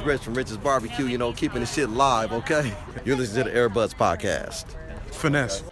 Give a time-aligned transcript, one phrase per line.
[0.00, 2.72] Rich from Rich's Barbecue, you know, keeping the shit live, okay?
[3.04, 4.64] You're listening to the Airbuds Podcast.
[5.12, 5.62] Finesse.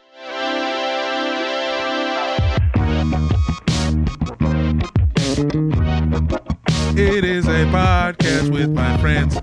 [6.97, 9.37] It is a podcast with my friends.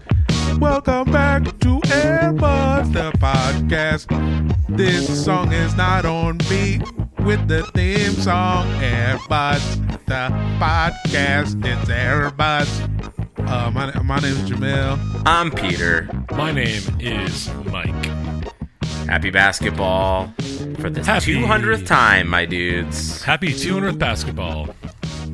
[0.58, 4.08] Welcome back to Airbuds, the podcast.
[4.70, 6.82] This song is not on beat
[7.26, 8.68] with the theme song.
[8.80, 11.66] Airbuds, the podcast.
[11.66, 13.17] It's Airbuds.
[13.50, 15.00] Uh, my, my name is Jamel.
[15.26, 16.10] I'm Peter.
[16.32, 18.06] My name is Mike.
[19.08, 20.28] Happy basketball
[20.80, 23.24] for the Happy- 200th time, my dudes.
[23.24, 24.68] Happy 200th basketball.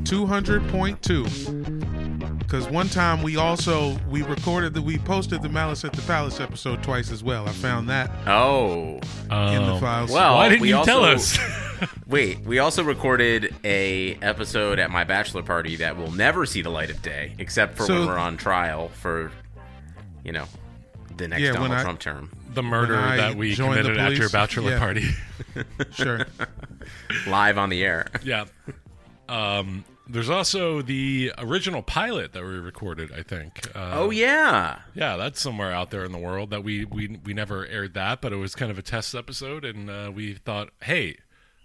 [0.03, 6.01] 200.2 because one time we also we recorded that we posted the malice at the
[6.03, 8.99] palace episode twice as well i found that Oh.
[9.23, 11.39] in the Um, files Well, Why didn't we you also, tell us?
[12.07, 16.69] wait, we also recorded a episode at my bachelor party that will never see the
[16.69, 19.31] light of day, except for So- when we're on trial for,
[20.23, 20.45] you know,
[21.17, 22.31] the next Yeah, when Donald I- Trump term.
[22.53, 24.79] the murder that we committed at your bachelor yeah.
[24.79, 25.09] party.
[25.93, 26.25] sure
[27.27, 28.07] Live on the air.
[28.23, 28.45] yeah.
[29.29, 33.67] Um, there's also the original pilot that we recorded, I think.
[33.75, 34.79] Uh, Oh, yeah.
[34.93, 38.19] Yeah, that's somewhere out there in the world that we, we, we never aired that,
[38.21, 41.17] but it was kind of a test episode, and uh, we thought, hey,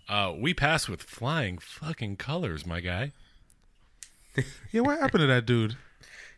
[0.09, 3.13] uh, we passed with flying fucking colors, my guy.
[4.73, 5.77] yeah what happened to that dude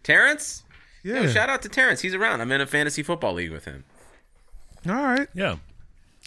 [0.03, 0.62] Terrence?
[1.03, 2.00] yeah Yo, shout out to Terrence.
[2.00, 2.41] He's around.
[2.41, 3.84] I'm in a fantasy football league with him.
[4.88, 5.56] all right Yeah.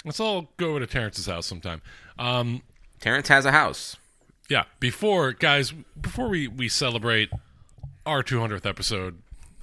[0.06, 1.82] Let's all go over to Terrence's house sometime.
[2.20, 2.62] Um,
[3.00, 3.96] Terrence has a house.
[4.50, 7.30] yeah before guys before we we celebrate
[8.06, 9.18] our 200th episode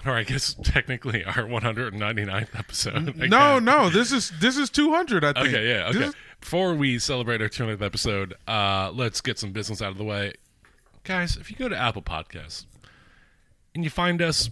[0.06, 5.22] or i guess technically our 199th episode I no no this is this is 200
[5.24, 9.20] i think okay yeah This okay is- before we celebrate our 200th episode uh let's
[9.20, 10.32] get some business out of the way
[11.04, 12.66] guys if you go to apple podcasts
[13.74, 14.50] and you find us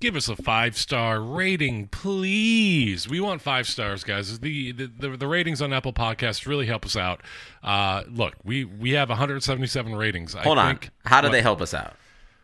[0.00, 5.16] give us a five star rating please we want five stars guys the the, the,
[5.16, 7.20] the ratings on apple podcasts really help us out
[7.62, 10.76] uh look we we have 177 ratings Hold I on.
[10.78, 11.32] think, How do what?
[11.32, 11.94] they help us out?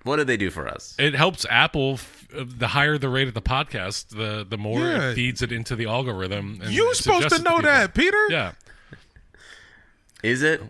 [0.09, 0.95] What do they do for us?
[0.99, 4.81] it helps apple f- uh, the higher the rate of the podcast the the more
[4.81, 5.11] Yeah.
[5.11, 7.71] it feeds it into the algorithm and you were supposed suggests to it know people.
[7.71, 8.53] that peter yeah
[10.23, 10.63] Is it?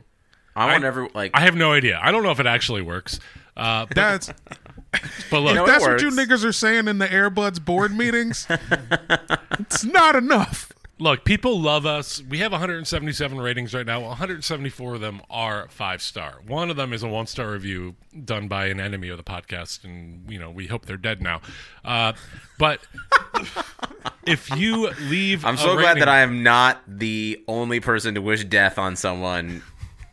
[0.55, 1.31] I want every like.
[1.35, 3.19] i have no idea i don't know if it actually works
[3.57, 4.29] uh but, that's
[5.31, 6.17] but look know, that's what you works.
[6.19, 8.47] niggas are saying in the airbuds board meetings
[9.61, 12.23] it's not enough look people love us.
[12.23, 14.01] We have 177 ratings right now.
[14.01, 17.95] 174 of them are five star one of them is a one star review
[18.25, 21.41] done by an enemy of the podcast and you know we hope they're dead now.
[21.85, 22.13] Uh,
[22.59, 22.81] but
[24.27, 28.45] if you leave I'm so glad that I am not the only person to wish
[28.45, 29.63] death on someone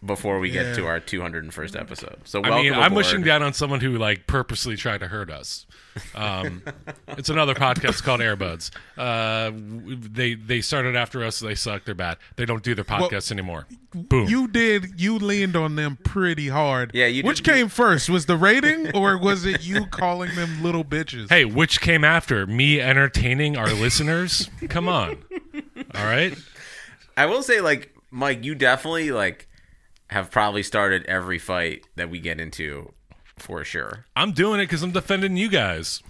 [0.06, 0.64] before we Yeah.
[0.64, 2.18] get to our 201st episode.
[2.24, 2.94] So I welcome mean, I'm aboard.
[2.98, 5.66] wishing down on someone who like purposely tried to hurt us.
[6.14, 6.62] Um,
[7.10, 8.70] it's another podcast called Airbuds.
[8.98, 11.40] Uh, they they started after us.
[11.40, 11.86] They suck.
[11.86, 12.18] They're bad.
[12.36, 13.66] They don't do their podcasts anymore.
[13.94, 14.28] Boom.
[14.28, 18.26] you did you leaned on them pretty hard Yeah, you which did- came first was
[18.26, 22.82] the rating or was it you calling them little bitches hey, which came after me
[22.82, 24.50] entertaining our listeners?
[24.68, 25.24] Come on.
[25.96, 26.38] All right.
[27.16, 29.48] I will say, like Mike, you definitely like
[30.10, 32.92] have probably started every fight that we get into
[33.38, 34.06] for sure.
[34.16, 36.02] I'm doing it because I'm defending you guys.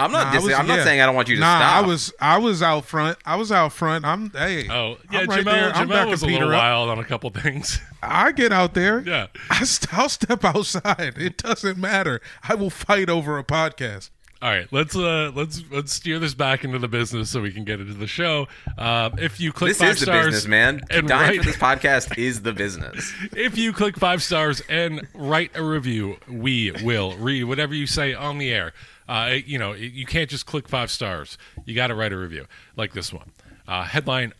[0.00, 0.26] I'm not.
[0.26, 0.84] Nah, I dis- was- I'm not yeah.
[0.84, 1.84] saying I don't want you to nah, stop.
[1.84, 3.18] I was I was out front.
[3.26, 4.04] I was out front.
[4.04, 4.68] I'm hey.
[4.70, 5.44] Oh yeah, I'm right Jamel.
[5.50, 5.72] there.
[5.74, 6.60] I'm Jamel backing was a Peter little up.
[6.62, 7.80] wild on a couple things.
[8.02, 9.00] I get out there.
[9.00, 9.26] Yeah.
[9.50, 11.14] I st- I'll step outside.
[11.18, 12.20] It doesn't matter.
[12.44, 14.10] I will fight over a podcast.
[14.40, 17.64] All right, let's uh let's let's steer this back into the business so we can
[17.64, 18.46] get into the show.
[18.76, 20.80] Uh, if you click This five is the stars business, man.
[20.90, 23.12] and Dying write, for this podcast is the business.
[23.32, 28.14] if you click five stars and write a review, we will read whatever you say
[28.14, 28.72] on the air.
[29.08, 31.36] Uh, you know, you can't just click five stars.
[31.64, 32.46] You got to write a review
[32.76, 33.32] like this one.
[33.66, 34.34] Uh, headline: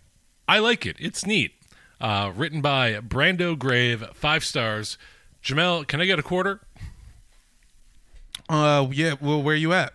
[0.47, 0.95] I like it.
[1.00, 1.53] It's neat.
[2.00, 4.97] Uh, written by Brando Grave, five stars.
[5.43, 6.61] Jamel, can I get a quarter?
[8.49, 9.15] Uh, yeah.
[9.21, 9.93] Well, where are you at?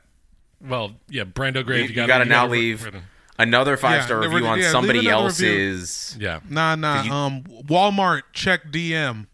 [0.62, 1.90] Well, yeah, Brando Grave.
[1.90, 2.90] You, You, you got to now leave
[3.38, 5.48] another five star Yeah, review on yeah, somebody another review.
[5.50, 6.18] else's.
[6.20, 7.04] Yeah, Nah, nah.
[7.04, 9.28] you- um, Walmart check DM.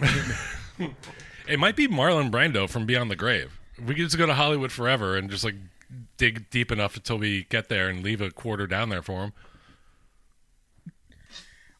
[1.48, 3.58] it might be Marlon Brando from Beyond the Grave.
[3.78, 5.54] We could just go to Hollywood Forever and just like
[6.16, 9.32] dig deep enough until we get there and leave a quarter down there for him.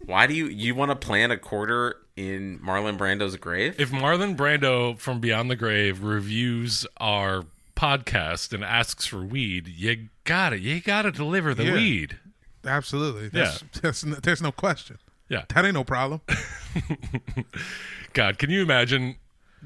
[0.05, 3.77] Why do you you want to plant a quarter in Marlon Brando's grave?
[3.79, 7.45] If Marlon Brando from Beyond the Grave reviews our
[7.77, 10.61] podcast and asks for weed, you got it.
[10.61, 11.75] You got to deliver the Yeah.
[11.75, 12.19] weed.
[12.65, 13.29] Absolutely.
[13.29, 14.99] That's, that's, there's no question.
[15.29, 15.45] Yeah.
[15.55, 16.21] That ain't no problem.
[18.13, 19.17] God, can you imagine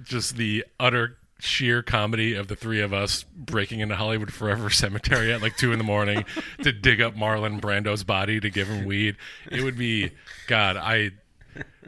[0.02, 5.32] just the utter sheer comedy of the three of us breaking into Hollywood Forever Cemetery
[5.32, 6.24] at like two in the morning
[6.62, 9.16] to dig up Marlon Brando's body to give him weed?
[9.50, 10.10] It would be,
[10.48, 11.12] God, I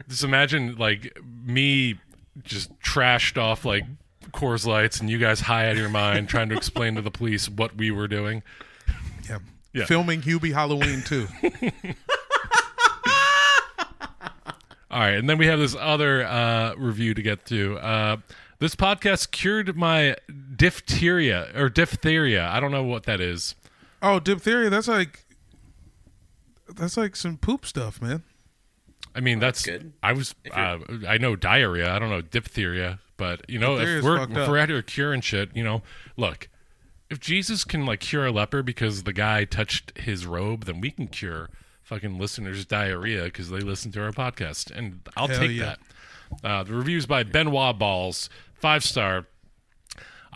[0.07, 1.99] just imagine like me
[2.43, 3.83] just trashed off like
[4.31, 7.11] Coors Lights and you guys high out of your mind trying to explain to the
[7.11, 8.43] police what we were doing.
[9.29, 9.39] Yeah.
[9.73, 9.85] Yeah.
[9.85, 11.27] Filming Hubie Halloween too.
[14.91, 17.77] All right, and then we have this other uh, review to get to.
[17.79, 18.17] Uh,
[18.59, 20.15] this podcast cured my
[20.55, 22.47] diphtheria or diphtheria.
[22.47, 23.55] I don't know what that is.
[24.01, 24.69] oh, diphtheria.
[24.69, 25.25] That's like
[26.73, 28.23] that's like some poop stuff, man.
[29.15, 29.93] I mean, that's, good.
[30.03, 30.35] I was.
[30.51, 31.91] Uh, I know diarrhea.
[31.91, 35.55] I don't know diphtheria, but you know, if we're if we're out here curing shit,
[35.55, 35.83] you know,
[36.17, 36.49] look,
[37.09, 40.91] if Jesus can like cure a leper because the guy touched his robe, then we
[40.91, 41.49] can cure
[41.81, 45.75] fucking listeners' diarrhea because they listen to our podcast, and I'll Hell take yeah.
[45.75, 45.79] that.
[46.43, 49.27] Uh, the reviews by Benoit Balls, five star.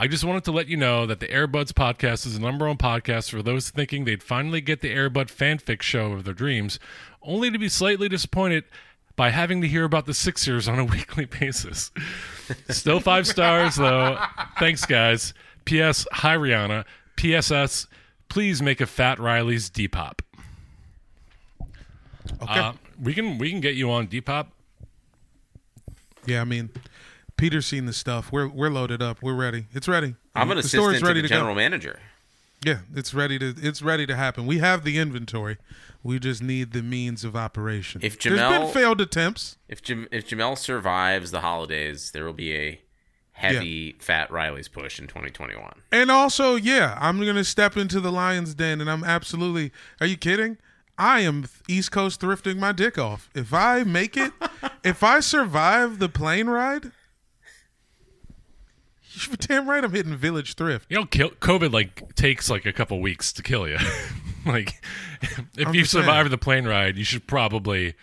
[0.02, 2.78] I just wanted to let you know that the Airbuds podcast is the number one
[2.78, 6.80] podcast for those thinking they'd finally get the Airbud fanfic show of their dreams,
[7.22, 8.64] only to be slightly disappointed
[9.16, 11.92] by having to hear about the Sixers on a weekly basis.
[12.70, 14.18] Still five stars, though.
[14.60, 15.34] Thanks, guys.
[15.66, 16.08] P.S.
[16.14, 16.86] Hi, Rihanna.
[17.16, 17.88] P.S.S.
[18.30, 20.20] Please make a Fat Riley's Depop.
[22.42, 22.60] Okay.
[22.60, 24.48] Uh, we can we can get you on Depop.
[26.26, 26.70] yeah, I mean,
[27.38, 28.32] Peter's seen the stuff.
[28.32, 29.22] We're we're loaded up.
[29.22, 29.66] We're ready.
[29.74, 30.16] It's ready.
[30.36, 31.58] I'm an the assistant store's to ready the to general go.
[31.60, 32.00] manager.
[32.64, 34.46] Yeah, it's ready to it's ready to happen.
[34.46, 35.58] We have the inventory.
[36.04, 38.02] We just need the means of operation.
[38.04, 39.58] If There's Jamel- been failed attempts.
[39.68, 42.82] If Jam- if Jamel survives the holidays, there will be a
[43.34, 45.82] heavy Fat Riley's push in 2021.
[45.92, 49.72] And also, yeah, I'm gonna step into the lion's den, and I'm absolutely.
[50.02, 50.58] Are you kidding?
[50.98, 53.30] I am East Coast thrifting my dick off.
[53.34, 54.34] If I make it,
[54.84, 56.92] if I survive the plane ride,
[59.28, 60.86] you're damn right I'm hitting Village Thrift.
[60.90, 63.78] You know, kill, COVID like takes like a couple weeks to kill you.
[64.46, 64.82] like,
[65.22, 66.04] if I'm you saying.
[66.04, 67.96] survive the plane ride, you should probably,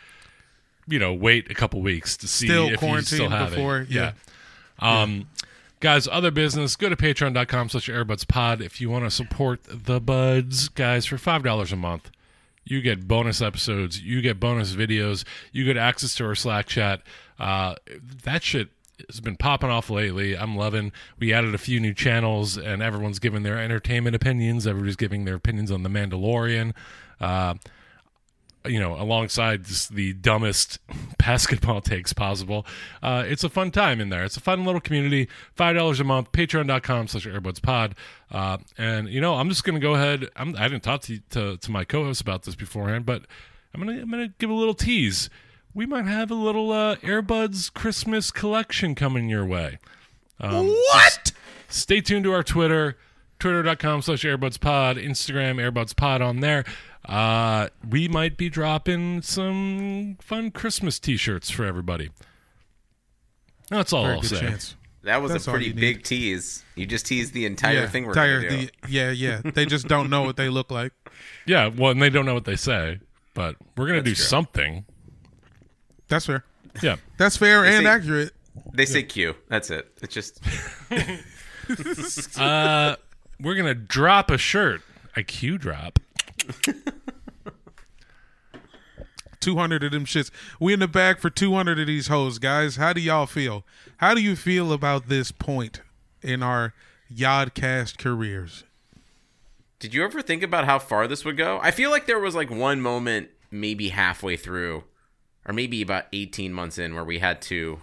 [0.86, 3.90] you know, wait a couple weeks to see Still if you still have before, it.
[3.90, 4.12] yeah.
[4.78, 5.28] Um,
[5.80, 6.76] guys, other business.
[6.76, 11.42] Go to patreon.com slash airbudspod if you want to support the buds, guys, for five
[11.42, 12.10] dollars a month.
[12.64, 14.02] You get bonus episodes.
[14.02, 15.24] You get bonus videos.
[15.52, 17.00] You get access to our Slack chat.
[17.38, 17.76] Uh,
[18.24, 18.70] that shit
[19.08, 20.36] has been popping off lately.
[20.36, 20.92] I'm loving.
[21.18, 24.66] We added a few new channels, and everyone's giving their entertainment opinions.
[24.66, 26.72] Everybody's giving their opinions on the Mandalorian.
[27.20, 27.54] Uh,
[28.66, 30.78] you know, alongside the dumbest
[31.18, 32.66] basketball takes possible.
[33.02, 34.24] Uh, it's a fun time in there.
[34.24, 35.28] It's a fun little community.
[35.54, 36.32] Five dollars a month.
[36.32, 37.92] Patreon.com slash AirbudsPod.
[38.30, 40.28] Uh, and you know, I'm just gonna go ahead.
[40.36, 43.26] I'm, I didn't talk to, to to my co-host about this beforehand, but
[43.72, 45.30] I'm gonna I'm gonna give a little tease.
[45.76, 49.78] We might have a little uh, Airbuds Christmas collection coming your way.
[50.40, 51.32] Um, What?
[51.68, 52.96] stay tuned to our Twitter,
[53.38, 56.64] twitter.com slash airbudspod, Instagram airbudspod on there.
[57.04, 62.08] Uh, we might be dropping some fun Christmas t-shirts for everybody.
[63.68, 64.40] That's all Very I'll say.
[64.40, 64.76] chance.
[65.02, 65.80] That was That's a pretty you need.
[65.80, 66.64] big tease.
[66.74, 68.48] You just teased the entire yeah, thing we're entire- do.
[68.48, 69.42] the- yeah, yeah.
[69.44, 70.92] They just don't know what they look like.
[71.46, 72.98] Yeah, well, and they don't know what they say,
[73.34, 74.24] but we're gonna do true.
[74.24, 74.84] something.
[76.08, 76.44] That's fair.
[76.82, 76.96] Yeah.
[77.16, 78.32] That's fair and see- accurate.
[78.72, 79.34] They say Q.
[79.48, 79.92] That's it.
[80.02, 80.40] It's just
[82.40, 82.96] Uh,
[83.40, 84.82] we're gonna drop a shirt,
[85.14, 85.98] a Q drop.
[89.40, 90.30] 200 of them shits.
[90.58, 92.76] We in the bag for 200 of these hoes, guys.
[92.76, 93.64] How do y'all feel?
[93.98, 95.82] How do you feel about this point
[96.22, 96.74] in our
[97.12, 98.64] Yodcast careers.
[99.78, 101.60] Did you ever think about how far this would go?
[101.62, 104.84] I feel like there was like one moment, maybe halfway through,
[105.46, 107.80] or maybe about 18 months in, where we had to,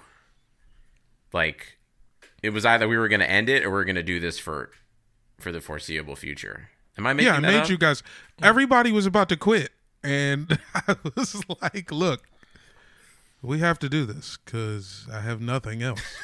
[1.32, 1.78] like,
[2.42, 4.20] it was either we were going to end it or we are going to do
[4.20, 4.72] this for,
[5.40, 6.70] for the foreseeable future.
[6.98, 7.32] Am I making that?
[7.32, 7.70] yeah, I that made up?
[7.70, 8.04] you guys.
[8.42, 9.72] Everybody was about to quit,
[10.04, 12.24] and I was like, "Look,
[13.42, 16.02] we have to do this because I have nothing else."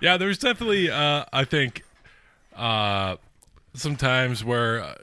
[0.00, 1.82] yeah, there's definitely, uh, I think,
[2.54, 3.16] uh,
[3.78, 4.94] sometimes where uh,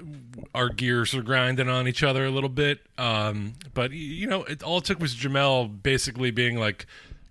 [0.53, 2.80] our gears are grinding on each other a little bit.
[2.98, 6.86] Um, but you know, it all it took was Jamel basically being like,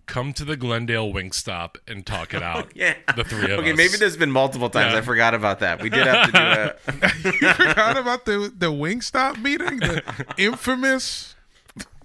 [0.07, 2.95] "Come to the Glendale Wingstop and talk it out." Yeah.
[3.17, 3.59] the three of okay, us.
[3.61, 4.93] Okay, maybe there's been multiple times.
[4.93, 4.99] Yeah.
[4.99, 5.83] I forgot about that.
[5.83, 7.33] We did have to do a.
[7.47, 10.03] you forgot about the the Wingstop meeting, the
[10.39, 11.35] infamous.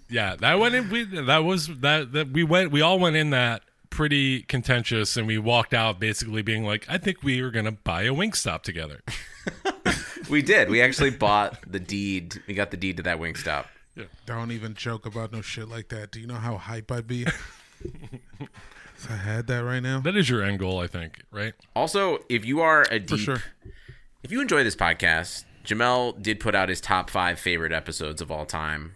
[0.10, 0.89] Yeah, that went in.
[0.89, 2.72] We, that was that that we went.
[2.72, 6.98] We all went in that pretty contentious, and we walked out basically being like, "I
[6.98, 9.01] think we are gonna buy a Wingstop together."
[10.29, 10.70] we did.
[10.70, 12.41] We actually bought the deed.
[12.48, 13.65] We got the deed to that Wingstop.
[13.96, 14.06] Yeah.
[14.25, 16.12] Don't even joke about no shit like that.
[16.12, 17.25] Do you know how hype I'd be?
[17.82, 20.00] if I had that right now.
[20.01, 21.53] That is your end goal, I think, right?
[21.75, 23.41] Also, if you are a deep, sure.
[24.24, 28.32] if you enjoy this podcast, Jamel did put out his top five favorite episodes of
[28.32, 28.96] all time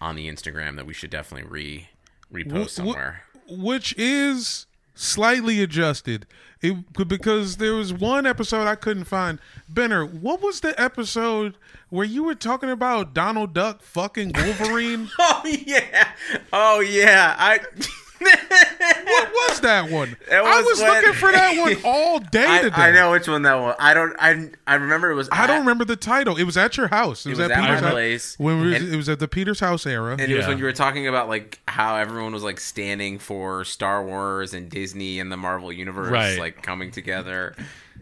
[0.00, 1.88] on the Instagram that we should definitely re
[2.32, 3.22] repost Wh- wh- somewhere.
[3.58, 6.26] Which is slightly adjusted.
[6.60, 6.76] It
[7.08, 9.40] because there was one episode I couldn't find.
[9.68, 11.56] Benner, what was the episode
[11.88, 15.10] where you were talking about Donald Duck fucking Wolverine?
[15.18, 16.08] Oh yeah,
[16.52, 17.34] oh yeah.
[17.36, 17.60] I
[18.24, 20.16] what was that one?
[20.32, 22.74] It I was was when- looking for that one all day I, today.
[22.76, 23.76] I know which one that was.
[23.78, 24.14] I don't.
[24.18, 25.28] I I remember it was.
[25.30, 26.36] I don't remember the title.
[26.36, 27.26] It was at your house.
[27.26, 27.90] It, was was, at at my Peter's house.
[27.92, 28.38] place.
[28.38, 30.12] When we, And- it was at the Peter's house era.
[30.18, 33.64] And it was when you were talking about like how everyone was like standing for
[33.64, 36.38] Star Wars and Disney and the Marvel universe Right.
[36.38, 37.54] like coming together.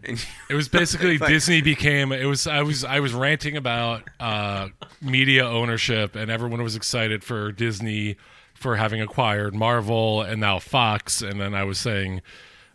[0.03, 4.03] And It was basically Like- Disney became it was I was I was ranting about
[4.19, 4.69] uh,
[5.01, 8.15] media ownership and everyone was excited for Disney
[8.61, 12.21] for having acquired Marvel and now Fox and then I was saying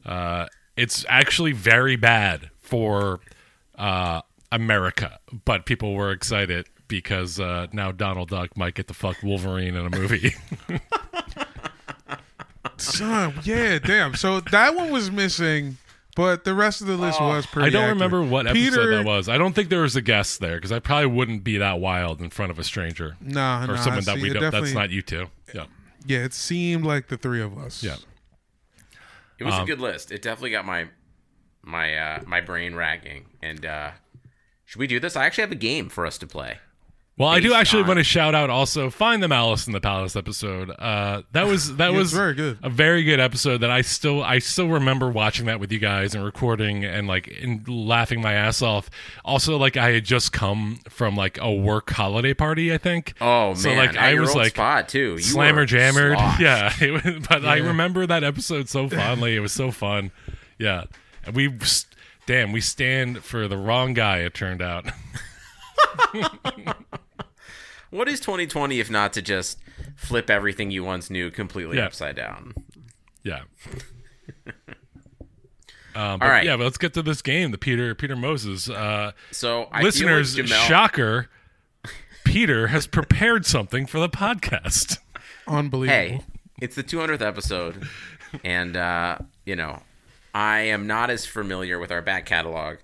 [0.04, 3.20] uh, it's actually very bad for
[3.76, 9.16] uh, America but people were excited because uh, now Donald Duck might get to fuck
[9.22, 10.34] Wolverine in a movie.
[12.78, 14.14] Son, yeah, damn.
[14.14, 15.78] So that one was missing,
[16.14, 17.68] but the rest of the list was pretty.
[17.68, 17.94] I don't accurate.
[17.94, 19.28] remember what episode Peter, that was.
[19.28, 22.20] I don't think there was a guest there because I probably wouldn't be that wild
[22.20, 23.16] in front of a stranger.
[23.20, 24.42] Nah, or nah, someone that see, we it don't.
[24.42, 25.26] That's definitely- not you two.
[25.54, 25.66] Yeah,
[26.06, 27.82] Yeah, it seemed like the three of us.
[27.82, 27.96] yeah.
[29.38, 30.12] it was Um, a good list.
[30.12, 30.88] It definitely got my
[31.62, 33.26] my uh my brain ragging.
[33.42, 33.90] And uh
[34.64, 35.16] should we do this?
[35.16, 36.58] I actually have a game for us to play.
[37.18, 39.80] Well, I do actually on- want to shout out also find the Malice in the
[39.80, 40.68] Palace episode.
[40.78, 42.58] Uh, that was that Yeah, was very good.
[42.62, 46.14] a very good episode that I still I still remember watching that with you guys
[46.14, 48.90] and recording and like and laughing my ass off.
[49.24, 53.14] Also, like I had just come from like a work holiday party, I think.
[53.18, 55.12] Oh so man, like at I was like spot too.
[55.12, 56.18] You slammer were jammered.
[56.18, 56.40] sloshed.
[56.46, 59.36] Yeah, it was, but I remember that episode so fondly.
[59.36, 60.10] It was so fun.
[60.58, 60.84] Yeah,
[61.24, 61.50] and we,
[62.26, 64.18] damn, we stand for the wrong guy.
[64.18, 64.84] It turned out.
[67.96, 69.58] What is 2020 if not to just
[69.96, 71.86] flip everything you once knew completely Yeah.
[71.86, 72.52] upside down?
[73.22, 73.42] Yeah.
[75.94, 76.44] Um, All right.
[76.44, 77.52] Yeah, but let's get to this game.
[77.52, 80.36] The Peter Peter Moses uh, So I listeners.
[80.36, 81.30] like Jamel, shocker.
[82.22, 84.98] Peter has prepared something for the podcast.
[85.48, 85.96] Unbelievable.
[85.96, 86.20] Hey,
[86.60, 87.88] it's the 200th episode,
[88.44, 89.80] and uh, you know,
[90.34, 92.76] I am not as familiar with our back catalog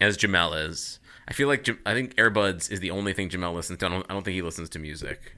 [0.00, 0.98] as Jamel is.
[1.28, 3.86] I feel like I think Airbuds is the only thing Jamel listens to.
[3.86, 5.36] I don't, I don't think he listens to music.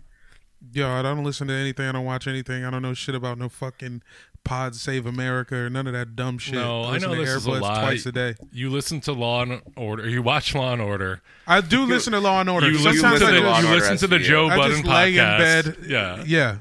[0.72, 1.86] Yo, I don't listen to anything.
[1.86, 2.64] I don't watch anything.
[2.64, 4.02] I don't know shit about no fucking
[4.42, 6.54] Pod Save America or none of that dumb shit.
[6.54, 7.80] No, I listen know to this is a Airbuds lie.
[7.82, 8.34] twice a day.
[8.52, 10.08] You listen to Law and Order.
[10.08, 11.20] You watch Law and Order.
[11.46, 12.68] I do listen to Law and Order.
[12.70, 14.22] You listen Sometimes to the, Law you listen to the SVU.
[14.24, 15.38] Joe I Budden just lay in podcast.
[15.38, 15.76] bed.
[15.88, 16.56] Yeah, Yeah.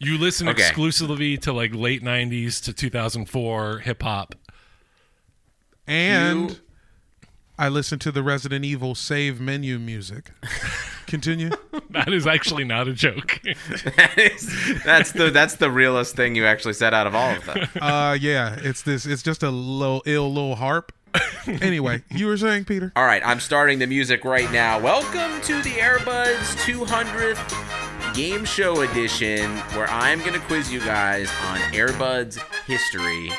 [0.00, 0.62] you listen Okay.
[0.62, 4.34] exclusively to like late '90s to 2004 hip hop.
[5.86, 6.56] And You-
[7.60, 10.30] I listen to the Resident Evil save menu music.
[11.06, 11.50] Continue.
[11.90, 13.38] That is actually not a joke.
[13.96, 17.44] That is, that's the that's the realest thing you actually said out of all of
[17.44, 17.68] them.
[17.82, 20.90] Uh yeah, it's this it's just a little ill little harp.
[21.46, 22.92] Anyway, you were saying, Peter?
[22.96, 24.80] All right, I'm starting the music right now.
[24.80, 31.28] Welcome to the Airbuds 200th game show edition, where I'm going to quiz you guys
[31.48, 33.30] on Airbuds history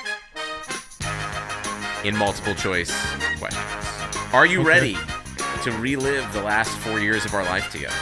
[2.03, 2.91] in multiple choice
[3.39, 3.90] questions.
[4.33, 4.95] Are you ready
[5.63, 7.93] to relive the last four years of our life together?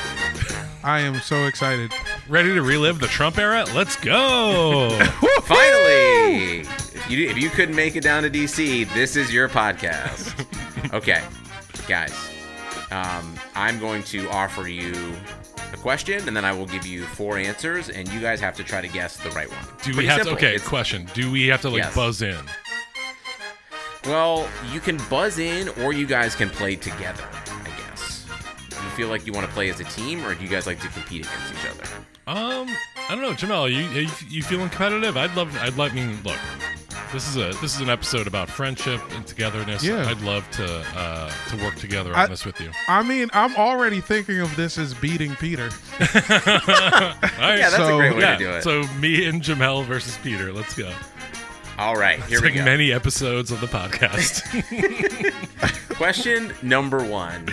[0.83, 1.91] I am so excited.
[2.27, 3.65] Ready to relive the Trump era?
[3.75, 4.89] Let's go.
[5.43, 10.35] Finally, if you if you couldn't make it down to DC, this is your podcast.
[10.93, 11.21] Okay,
[11.87, 12.11] guys,
[12.89, 15.13] um, I'm going to offer you
[15.71, 18.63] a question, and then I will give you four answers, and you guys have to
[18.63, 19.59] try to guess the right one.
[19.83, 20.31] Do we have simple.
[20.35, 20.37] to?
[20.37, 21.07] Okay, It's- question.
[21.13, 21.93] Do we have to like Yes.
[21.95, 22.37] buzz in?
[24.05, 27.23] Well, you can buzz in, or you guys can play together.
[27.47, 28.25] I guess.
[28.69, 30.65] Do you feel like you want to play as a team, or do you guys
[30.67, 31.83] like to compete against each other?
[32.27, 32.67] Um,
[33.09, 33.69] I don't know, Jamel.
[33.71, 35.17] You you, you feeling competitive?
[35.17, 35.55] I'd love.
[35.57, 35.91] I'd like.
[35.93, 36.37] I mean, look.
[37.11, 39.83] This is a this is an episode about friendship and togetherness.
[39.83, 40.07] Yeah.
[40.07, 42.69] I'd love to uh, to work together on I- this with you.
[42.87, 45.69] I mean, I'm already thinking of this as beating Peter.
[45.99, 47.57] All right.
[47.57, 48.37] Yeah, that's So- a great way yeah.
[48.37, 48.61] to do it.
[48.63, 50.53] So me and Jamel versus Peter.
[50.53, 50.93] Let's go.
[51.79, 52.65] All right, here It's we like go.
[52.65, 54.43] many episodes of the podcast.
[55.95, 57.47] Question number one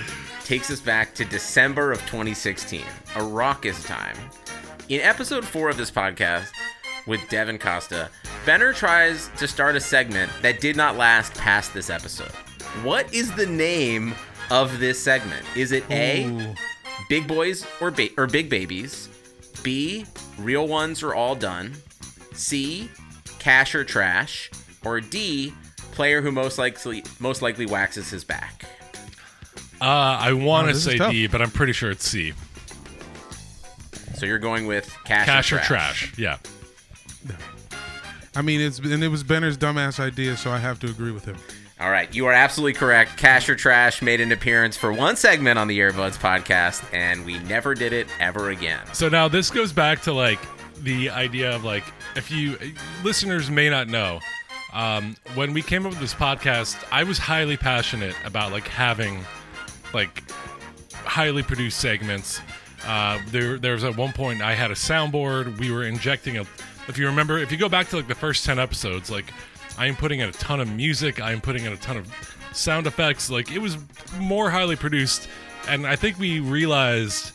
[0.45, 2.83] takes us back to December of 2016,
[3.14, 4.16] a raucous time.
[4.88, 6.49] In episode four of this podcast
[7.06, 8.11] with Devin Costa,
[8.45, 12.33] Benner tries to start a segment that did not last past this episode.
[12.83, 14.12] What is the name
[14.50, 15.47] of this segment?
[15.54, 16.52] Is it A,
[17.09, 19.09] Big Boys or, ba- or Big Babies?
[19.62, 20.04] B,
[20.37, 21.75] Real Ones or All Done?
[22.33, 22.90] C,
[23.46, 24.50] Cash or Trash?
[24.84, 25.54] Or D,
[25.92, 28.64] Player who most likely most likely waxes his back?
[29.80, 31.10] uh, I want Oh, to this is say.
[31.12, 32.32] D, but I'm pretty sure it's C.
[34.16, 36.10] So you're going with Cash, Cash or or Trash?
[36.10, 36.18] trash?
[36.18, 36.38] Yeah.
[38.34, 41.24] I mean, it's and it was Benner's dumbass idea, so I have to agree with
[41.24, 41.36] him.
[41.80, 43.16] All right, you are absolutely correct.
[43.16, 47.38] Cash or Trash made an appearance for one segment on the Airbuds podcast, and we
[47.40, 48.80] never did it ever again.
[48.92, 50.40] So now this goes back to like
[50.82, 51.84] the idea of like
[52.16, 52.58] if you
[53.04, 54.20] listeners may not know,
[54.73, 59.25] um, when we came up with this podcast, I was highly passionate about like having
[59.94, 60.28] like
[60.92, 62.40] highly produced segments.
[62.87, 65.58] Uh, there, there was at one point I had a soundboard.
[65.58, 66.42] We were injecting a.
[66.88, 69.32] If you remember, if you go back to like the first ten episodes, like
[69.78, 71.20] I am putting in a ton of music.
[71.20, 72.12] I am putting in a ton of
[72.52, 73.30] sound effects.
[73.30, 73.76] Like it was
[74.18, 75.28] more highly produced,
[75.68, 77.32] and I think we realized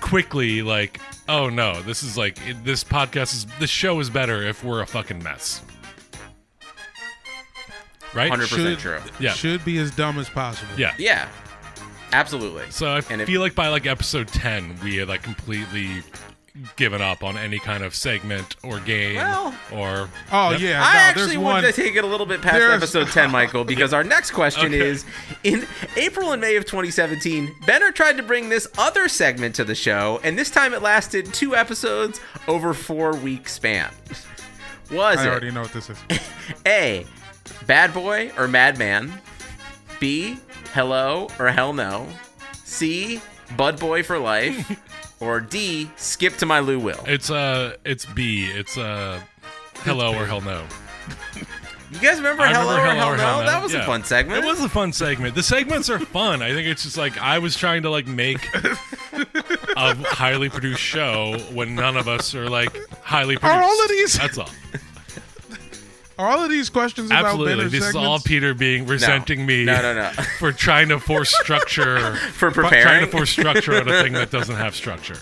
[0.00, 4.62] quickly like oh no this is like this podcast is this show is better if
[4.64, 5.62] we're a fucking mess
[8.14, 8.98] right 100% Should- true.
[9.18, 9.32] Yeah.
[9.32, 10.72] Should be as dumb as possible.
[10.78, 11.28] yeah Yeah,
[12.12, 12.70] absolutely.
[12.70, 16.02] so i And if- feel like by like episode 10 we had like completely
[16.76, 20.60] given up on any kind of segment or game Well- or Oh Yep.
[20.60, 20.82] yeah.
[20.84, 21.72] I actually there's wanted one.
[21.72, 24.66] to take it a little bit past There's- episode 10, Michael, because our next question
[24.72, 24.78] Okay.
[24.80, 25.04] is
[25.42, 29.74] In April and May of 2017, Benner tried to bring this other segment to the
[29.74, 33.90] show, and this time it lasted two episodes over four week span.
[34.92, 35.98] Was I it i already know what this is.
[36.66, 37.04] A,
[37.66, 39.12] Bad Boy or Madman?
[39.98, 40.38] B,
[40.72, 42.06] Hello or Hell No?
[42.64, 43.20] C,
[43.56, 44.78] Bud Boy for Life?
[45.24, 47.02] or D, Skip to My Lou Will?
[47.06, 49.20] it's uh it's b it's uh
[49.78, 50.64] hello or hell no
[51.90, 53.22] You guys remember I Hello remember or Hell, Hello or No?
[53.22, 54.42] Hell No, That was a fun segment.
[54.42, 55.34] It was a fun segment.
[55.36, 56.42] The segments are fun.
[56.42, 61.36] I think it's just like I was trying to like make a highly produced show
[61.52, 63.56] when none of us are like highly produced.
[63.58, 64.50] Are all of these- That's all.
[66.18, 67.54] Are all of these questions about Absolutely.
[67.56, 69.64] Benner's This is all Peter being resenting me.
[69.64, 70.10] No, no, no.
[70.38, 72.14] For trying to force structure.
[72.34, 75.16] For preparing Trying to force structure on a thing that doesn't have structure.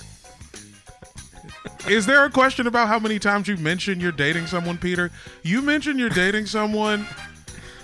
[1.89, 5.11] Is there a question about how many times you mentioned you're dating someone, Peter?
[5.43, 7.07] You mentioned you're dating someone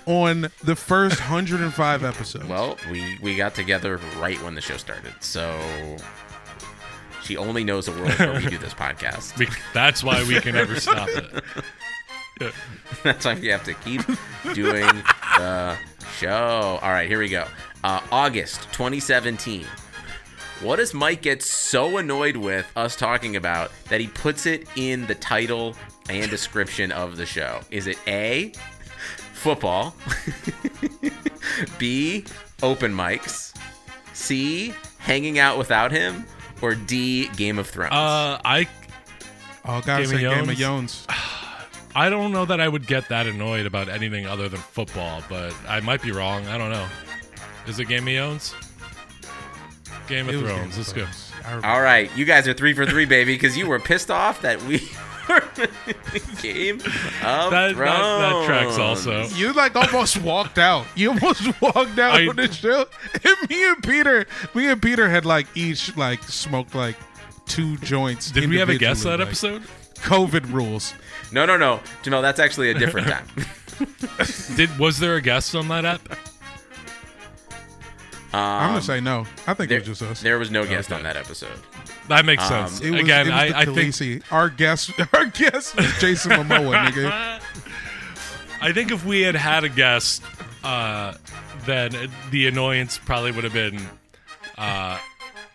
[0.06, 2.46] on the first 105 episodes.
[2.46, 5.58] Well, we we got together right when the show started, so
[7.24, 9.36] she only knows the world where we do this podcast.
[9.36, 11.44] We, that's why we can never stop it.
[13.02, 14.02] That's why we have to keep
[14.54, 14.86] doing
[15.36, 15.76] the
[16.18, 16.78] show.
[16.82, 17.46] All right, here we go.
[17.84, 19.64] Uh, August 2017.
[20.60, 25.06] What does Mike get so annoyed with us talking about that he puts it in
[25.06, 25.76] the title
[26.10, 27.60] and description of the show?
[27.70, 28.52] Is it A,
[29.34, 29.94] football,
[31.78, 32.24] B,
[32.62, 33.56] open mics,
[34.14, 36.26] C, hanging out without him,
[36.60, 37.92] or D, Game of Thrones?
[37.92, 38.66] Uh, I
[39.64, 41.06] oh, gotta Game say of Game of Yones?
[41.90, 41.96] Yones.
[41.96, 45.54] I don't know that I would get that annoyed about anything other than football, but
[45.68, 46.46] I might be wrong.
[46.46, 46.86] I don't know.
[47.66, 48.54] Is it Game of Thrones?
[50.08, 50.60] Game of It was Thrones.
[50.74, 51.02] Game Let's of go.
[51.02, 51.32] Thrones.
[51.44, 51.66] I remember.
[51.68, 54.60] All right, you guys are three for three, baby, because you were pissed off that
[54.62, 54.80] we
[55.28, 55.40] were
[56.40, 56.84] Game of
[57.22, 59.06] That, that, that tracks Thrones.
[59.06, 59.26] also.
[59.36, 60.86] You like almost walked out.
[60.96, 62.86] You almost walked out I- on the show.
[63.24, 66.96] And me and Peter, me and Peter had like each like smoked like
[67.46, 68.30] two joints.
[68.30, 69.62] Did we have a guest that like, episode?
[69.98, 70.94] COVID rules.
[71.32, 73.26] No, no, no, Jamel, that's actually a different time.
[74.56, 76.00] Did was there a guest on that app?
[78.32, 79.26] I'm gonna say no.
[79.46, 80.20] I think there, it was just us.
[80.20, 80.98] there was no guest Okay.
[80.98, 81.58] on that episode.
[82.08, 82.80] That makes Um, sense.
[82.80, 84.22] It was, Again, it was the I, I think Khaleesi.
[84.30, 87.40] our guest, our guest was Jason Momoa, nigga.
[88.60, 90.22] I think if we had had a guest,
[90.64, 91.14] uh,
[91.64, 93.80] then the annoyance probably would have been
[94.58, 94.98] uh,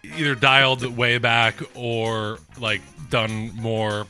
[0.04, 4.08] either dialed way back or like done more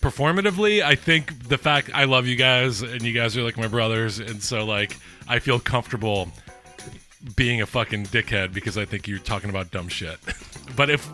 [0.00, 0.82] performatively.
[0.82, 4.18] I think the fact I love you guys and you guys are like my brothers,
[4.18, 4.96] and so like
[5.28, 6.28] I feel comfortable
[7.36, 10.18] being a fucking dickhead because I think you're talking about dumb shit.
[10.76, 11.06] but if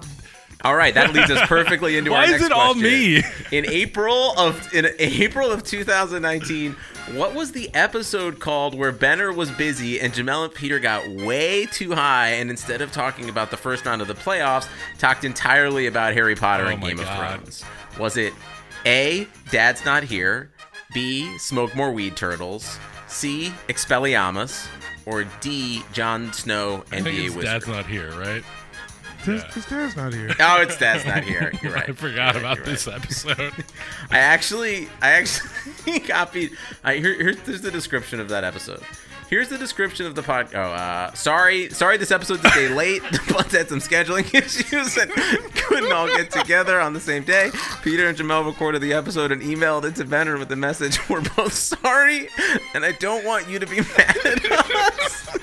[0.62, 3.23] All right, that leads us perfectly into Why our is next it all me?
[3.53, 6.73] In April of in April of 2019,
[7.14, 11.66] what was the episode called where Benner was busy and Jamel and Peter got way
[11.66, 14.68] too high and instead of talking about the first round of the playoffs,
[14.99, 17.07] talked entirely about Harry Potter Oh and Game God.
[17.07, 17.64] of Thrones?
[17.99, 18.33] Was it
[18.87, 20.51] A, Dad's Not Here,
[20.92, 24.66] B, Smoke More Weed Turtles, C, Expelliarmus,
[25.07, 27.44] or D, Jon Snow, I think NBA it's Wizard?
[27.44, 28.44] Dad's not here, right?
[29.25, 30.35] His, his dad's not here.
[30.38, 31.51] Oh, it's Dad's Not Here.
[31.62, 31.88] You're right.
[31.88, 33.38] I forgot right, about you're this episode.
[34.11, 36.53] I actually, I actually copied.
[36.83, 38.83] I here, here's, here's the description of that episode.
[39.30, 40.48] Here's the description of the pod.
[40.54, 43.02] Oh, uh, sorry, sorry, this episode's a day late.
[43.10, 47.50] The buds had some scheduling issues and couldn't all get together on the same day.
[47.82, 51.22] Peter and Jamel recorded the episode and emailed it to Benner with the message: "We're
[51.22, 52.28] both sorry,
[52.74, 55.38] and I don't want you to be mad at us."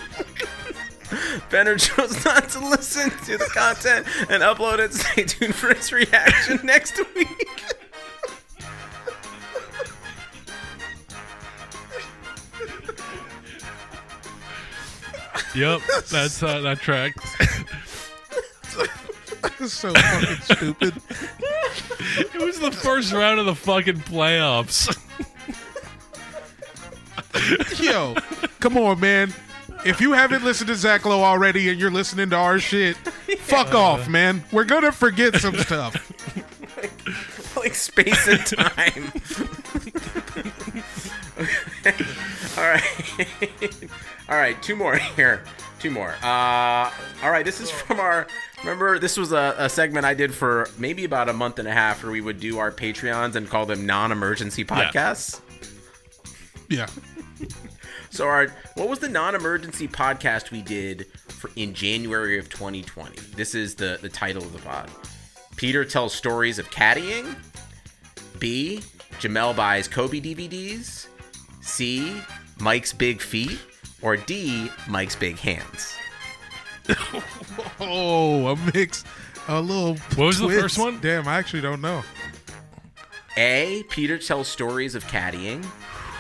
[1.49, 4.93] Benner chose not to listen to the content and upload it.
[4.93, 7.47] Stay tuned for his reaction next week.
[15.55, 17.35] Yep, that's uh, that tracks.
[19.59, 21.01] It's so fucking stupid.
[22.17, 24.89] It was the first round of the fucking playoffs.
[27.83, 28.15] Yo,
[28.59, 29.33] come on, man.
[29.85, 32.97] If you haven't listened to Zach Lowe already and you're listening to our shit,
[33.39, 34.43] fuck off, man.
[34.51, 35.95] We're gonna forget some stuff.
[37.57, 39.11] like space and time.
[42.57, 43.73] all right,
[44.31, 44.61] all right.
[44.63, 45.43] Two more here.
[45.79, 46.15] Two more.
[46.23, 46.91] Uh,
[47.23, 47.43] all right.
[47.43, 48.27] This is from our.
[48.59, 51.73] Remember, this was a, a segment I did for maybe about a month and a
[51.73, 55.41] half, where we would do our Patreons and call them non-emergency podcasts.
[56.69, 56.87] Yeah.
[58.13, 63.15] So, our what was the non-emergency podcast we did for in January of 2020?
[63.37, 64.91] This is the the title of the pod.
[65.55, 67.37] Peter tells stories of caddying.
[68.37, 68.81] B.
[69.21, 71.07] Jamel buys Kobe DVDs.
[71.61, 72.21] C.
[72.59, 73.59] Mike's big feet.
[74.01, 74.69] Or D.
[74.87, 75.95] Mike's big hands.
[77.79, 79.03] Oh, a mix,
[79.47, 79.95] a little.
[80.15, 80.61] What was the twist.
[80.61, 80.99] first one?
[81.01, 82.03] Damn, I actually don't know.
[83.37, 83.83] A.
[83.89, 85.65] Peter tells stories of caddying.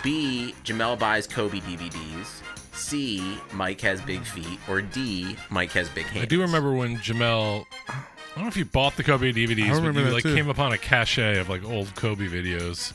[0.03, 0.55] B.
[0.63, 2.41] Jamel buys Kobe DVDs.
[2.73, 3.37] C.
[3.53, 4.59] Mike has big feet.
[4.67, 5.35] Or D.
[5.49, 6.23] Mike has big hands.
[6.23, 7.65] I do remember when Jamel.
[7.87, 7.95] I
[8.35, 10.33] don't know if you bought the Kobe DVDs, I but you like too.
[10.35, 12.93] came upon a cache of like old Kobe videos.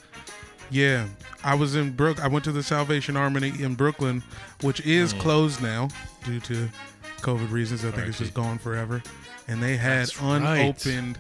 [0.70, 1.06] Yeah,
[1.44, 2.22] I was in Brook.
[2.22, 4.22] I went to the Salvation Army in Brooklyn,
[4.62, 5.18] which is Hmm.
[5.20, 5.88] closed now
[6.24, 6.68] due to
[7.20, 7.84] COVID reasons.
[7.84, 9.02] I think it's just gone forever.
[9.48, 10.36] And they had That's right.
[10.36, 11.18] unopened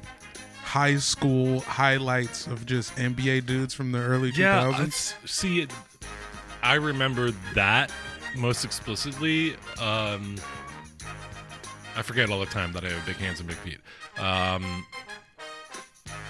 [0.64, 4.80] high school highlights of just NBA dudes from the early Yeah, 2000s.
[4.88, 5.70] it's- see, it,
[6.62, 7.92] I remember that
[8.34, 9.54] most explicitly.
[9.80, 10.36] Um,
[11.96, 13.78] I forget all the time that I have big hands and big feet.
[14.18, 14.84] Um,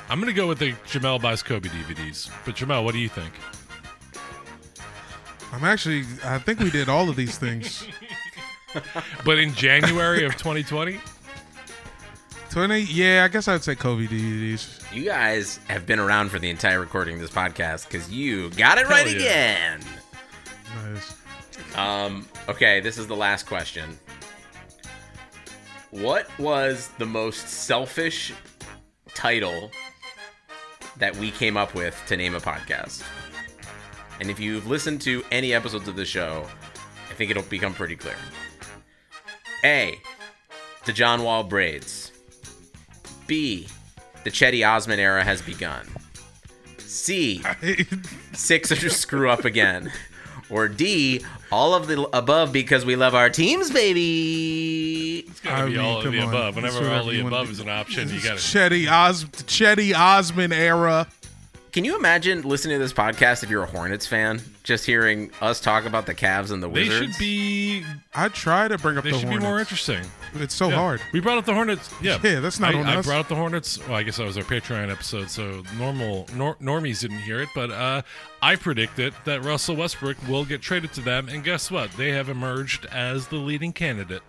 [0.09, 2.31] I'm gonna go with the Jamel buys Kobe DVDs.
[2.45, 3.33] But Jamel, what do you think?
[5.53, 6.05] I'm actually.
[6.25, 7.87] I think we did all of these things.
[9.25, 11.01] But in January of 2020,
[12.51, 12.81] 20.
[12.81, 14.83] Yeah, I guess I'd say Kobe DVDs.
[14.95, 18.79] You guys have been around for the entire recording of this podcast because you got
[18.79, 19.17] it right yeah.
[19.17, 19.81] again.
[20.75, 21.15] Nice.
[21.77, 23.99] Um, okay, this is the last question.
[25.91, 28.33] What was the most selfish
[29.15, 29.71] title
[30.99, 33.03] that we came up with to name a podcast?
[34.21, 36.47] And if you've listened to any episodes of the show,
[37.11, 38.17] I think it'll become pretty clear.
[39.65, 39.99] A.
[40.85, 42.13] The John Wall braids.
[43.27, 43.69] B.
[44.25, 45.87] The Cedi Osman era has begun.
[46.79, 47.43] C.
[48.33, 49.93] Sixers screw up again.
[50.49, 55.25] Or D, all of the above because we love our teams, baby.
[55.29, 56.29] it's gotta I be mean, all of the on.
[56.29, 56.57] above.
[56.57, 58.37] Whenever all whatever the above is an option, you gotta.
[58.37, 61.09] Cedi Os Cedi Osman era.
[61.73, 64.41] Can you imagine listening to this podcast if you're a Hornets fan?
[64.63, 67.01] Just hearing us talk about the Cavs and the Wizards.
[67.01, 67.85] They should be.
[68.15, 69.45] I try to bring up They the should Hornets.
[69.45, 70.03] be more interesting.
[70.41, 70.77] It's so Yeah.
[70.77, 71.01] hard.
[71.13, 71.89] We brought up the Hornets.
[72.03, 73.07] Yeah, Yeah, that's not I, on I us.
[73.07, 73.79] brought up the Hornets.
[73.87, 77.49] Well, I guess that was our Patreon episode, so normal nor, normies didn't hear it.
[77.55, 78.03] But uh,
[78.43, 81.91] I predicted that Russell Westbrook will get traded to them, and guess what?
[81.93, 84.23] They have emerged as the leading candidate.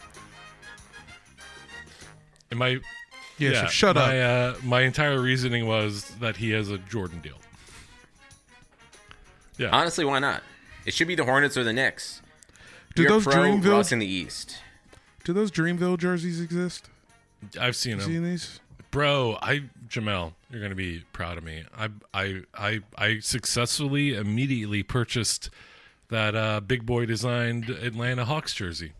[2.52, 2.80] Am I?
[3.38, 4.56] Yeah, so shut my, up.
[4.56, 7.38] Uh, my entire reasoning was that he has a Jordan deal.
[9.58, 9.70] Yeah.
[9.72, 10.42] Honestly, why not?
[10.86, 12.22] It should be the Hornets or the Knicks.
[12.96, 14.58] Do You're those pro Dreamville- Russ in the East.
[15.28, 16.88] Do those Dreamville jerseys exist?
[17.60, 18.08] I've seen them.
[18.10, 18.62] Seen these?
[18.92, 21.66] Bro, I Jamel, you're gonna be proud of me.
[21.78, 25.50] I I I I successfully immediately purchased
[26.08, 28.94] that uh, Big Boi designed Atlanta Hawks jersey.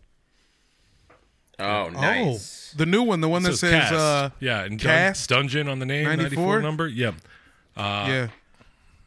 [1.58, 2.74] Oh, nice.
[2.74, 3.94] Oh, the new one, the one that Says says Cast.
[3.94, 6.60] uh, yeah, and Dun- Cast Dungeon on the name, 94, 94?
[6.60, 6.86] number.
[6.88, 7.14] Yep.
[7.74, 8.28] Uh, yeah.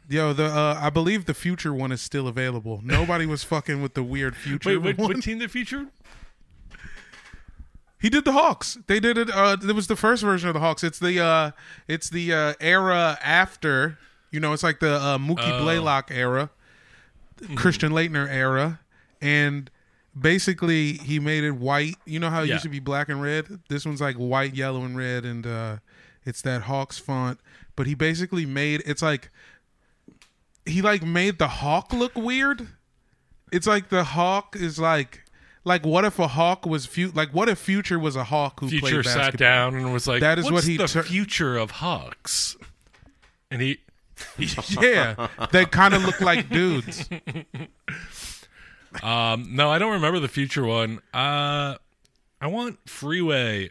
[0.10, 2.82] Yo, the uh, I believe the future one is still available.
[2.84, 5.08] Nobody was fucking with the weird future Wait, what, one.
[5.10, 5.90] what team they featured?
[8.02, 8.78] He did the Hawks.
[8.88, 9.30] They did it.
[9.30, 10.84] Uh, it was the first version of the Hawks.
[10.84, 11.52] It's the uh,
[11.88, 13.98] it's the uh, era after.
[14.32, 15.60] You know, it's like the uh, Mookie Oh.
[15.62, 16.50] Blaylock era,
[17.42, 17.56] Mm-hmm.
[17.56, 18.80] Christian Laettner era,
[19.22, 19.70] and
[20.20, 21.96] basically he made it white.
[22.06, 22.54] You know how it Yeah.
[22.54, 23.60] used to be black and red.
[23.70, 25.78] This one's like white, yellow, and red, and uh,
[26.26, 27.40] it's that Hawks font.
[27.76, 29.30] But he basically made it's like
[30.66, 32.68] he like made the hawk look weird.
[33.52, 35.24] It's like the hawk is like
[35.64, 38.70] like what if a hawk was fu- like what if future was a hawk who
[38.70, 41.58] Future played sat down and was like, That is What's what he the tur- future
[41.58, 42.56] of Hawks?"
[43.52, 43.80] And he,
[44.82, 47.10] yeah, they kind of look like dudes.
[49.04, 51.00] um, no, I don't remember the future one.
[51.14, 51.76] Uh,
[52.40, 53.70] I want Freeway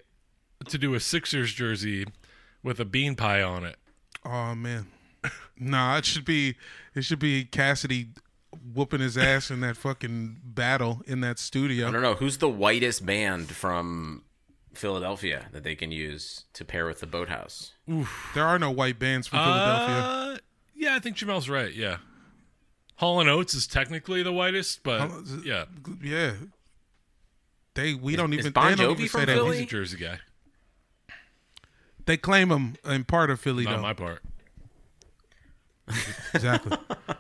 [0.69, 2.07] to do a Sixers jersey
[2.63, 3.77] with a bean pie on it.
[4.25, 4.87] Oh man,
[5.59, 6.57] nah, it should be
[6.95, 8.09] it should be Cassidy
[8.75, 11.87] whooping his ass in that fucking battle in that studio.
[11.87, 11.93] I studio.
[11.93, 14.25] don't know who's the whitest band from
[14.75, 17.73] Philadelphia that they can use to pair with the Boathouse.
[18.35, 19.97] There are no white bands from Philadelphia.
[19.97, 20.37] Uh,
[20.75, 21.73] yeah, I think Jamel's right.
[21.75, 21.99] Yeah,
[22.97, 25.11] Hall and Oates is technically the whitest, but
[25.45, 25.65] yeah,
[26.03, 26.33] Yeah,
[27.75, 29.35] they we don't is even Bon they don't Jovi even from say that.
[29.35, 29.57] Philly?
[29.59, 30.19] he's a Jersey guy.
[32.07, 33.83] They claim him in part of Philly Not though.
[33.83, 34.23] my part.
[36.35, 36.77] exactly.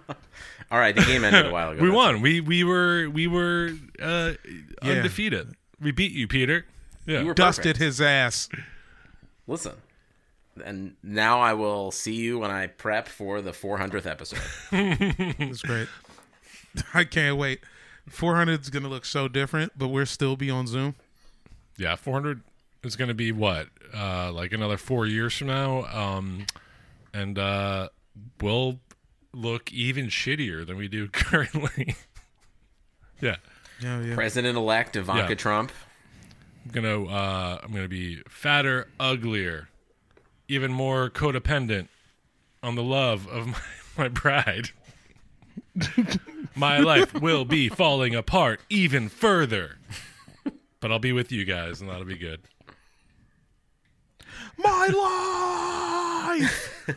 [0.70, 1.82] All right, the game ended a while ago.
[1.82, 2.20] We That's won.
[2.20, 4.32] We we were we were uh,
[4.82, 4.90] Yeah.
[4.92, 5.54] undefeated.
[5.80, 6.66] We beat you, Peter.
[7.06, 7.20] Yeah.
[7.20, 7.78] You were Dusted perfect.
[7.80, 8.48] his ass.
[9.46, 9.72] Listen,
[10.64, 14.38] and now I will see you when I prep for the 400th episode.
[15.38, 15.88] That's great.
[16.94, 17.60] I can't wait.
[18.08, 20.94] 400 is gonna look so different, but we'll still be on Zoom.
[21.78, 22.42] Yeah, 400
[22.84, 23.68] is going to be what?
[23.94, 25.84] Uh, like another four years from now.
[25.86, 26.44] Um,
[27.14, 27.88] and uh,
[28.40, 28.78] we'll
[29.32, 31.94] look even shittier than we do currently.
[33.20, 33.36] yeah.
[33.80, 34.14] Yeah, yeah.
[34.14, 35.34] President-elect Ivanka Yeah.
[35.36, 35.72] Trump.
[36.66, 39.68] I'm gonna uh, I'm gonna be fatter, uglier,
[40.48, 41.88] even more codependent
[42.62, 43.46] on the love of
[43.96, 44.70] my, my bride.
[46.54, 49.78] my life will be falling apart even further.
[50.80, 52.40] But I'll be with you guys, and that'll be good.
[54.62, 56.66] My life.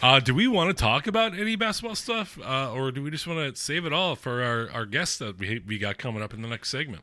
[0.00, 3.26] Uh, do we want to talk about any basketball stuff, uh, or do we just
[3.26, 6.32] want to save it all for our, our guests that we we got coming up
[6.32, 7.02] in the next segment?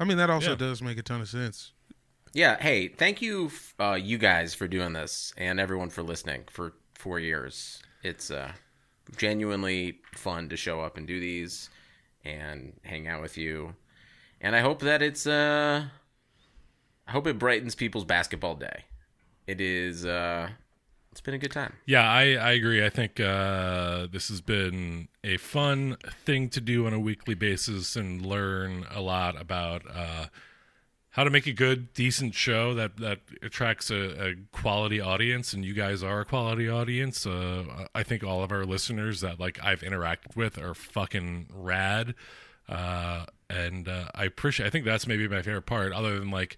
[0.00, 0.56] I mean, that also Yeah.
[0.56, 1.72] does make a ton of sense.
[2.32, 2.56] Yeah.
[2.58, 7.20] Hey, thank you, uh, you guys, for doing this, and everyone for listening for four
[7.20, 7.82] years.
[8.02, 8.52] It's uh,
[9.18, 11.68] genuinely fun to show up and do these
[12.24, 13.74] and hang out with you.
[14.40, 15.88] And I hope that it's uh,
[17.06, 18.84] I hope it brightens people's basketball day.
[19.46, 20.04] It is.
[20.04, 20.48] Uh,
[21.12, 21.72] it's been a good time.
[21.86, 22.84] Yeah, I, I agree.
[22.84, 27.96] I think uh, this has been a fun thing to do on a weekly basis
[27.96, 30.26] and learn a lot about uh,
[31.10, 35.54] how to make a good, decent show that, that attracts a, a quality audience.
[35.54, 37.24] And you guys are a quality audience.
[37.24, 42.14] Uh, I think all of our listeners that like I've interacted with are fucking rad.
[42.68, 44.66] Uh, and uh, I appreciate.
[44.66, 46.56] I think that's maybe my favorite part, other than like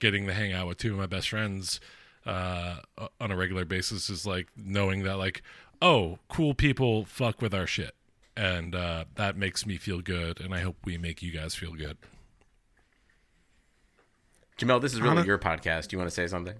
[0.00, 1.78] getting to hang out with two of my best friends
[2.26, 2.76] uh,
[3.20, 5.42] on a regular basis, is like knowing that like,
[5.80, 7.94] oh, cool people fuck with our shit,
[8.36, 11.72] and uh, that makes me feel good, and I hope we make you guys feel
[11.72, 11.96] good.
[14.58, 15.88] Jamel, this is really your podcast.
[15.88, 16.56] Do you want to say something?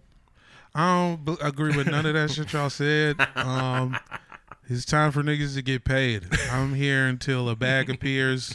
[0.75, 3.21] I don't b- agree with none of that shit y'all said.
[3.35, 3.99] Um,
[4.69, 6.29] it's time for niggas to get paid.
[6.51, 8.55] I'm here until a bag appears.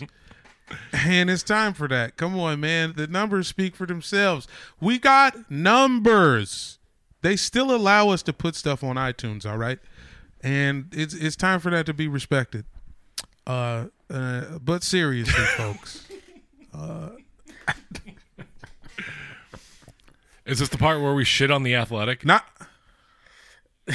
[0.94, 2.18] And it's time for that.
[2.18, 2.94] Come on, man.
[2.96, 4.48] The numbers speak for themselves.
[4.80, 6.80] We got numbers.
[7.22, 9.80] They still allow us to put stuff on iTunes, all right?
[10.42, 12.66] And it's it's time for that to be respected.
[13.48, 16.08] Uh, uh but seriously, folks.
[20.46, 22.24] Is this the part where we shit on the athletic?
[22.24, 22.46] Not.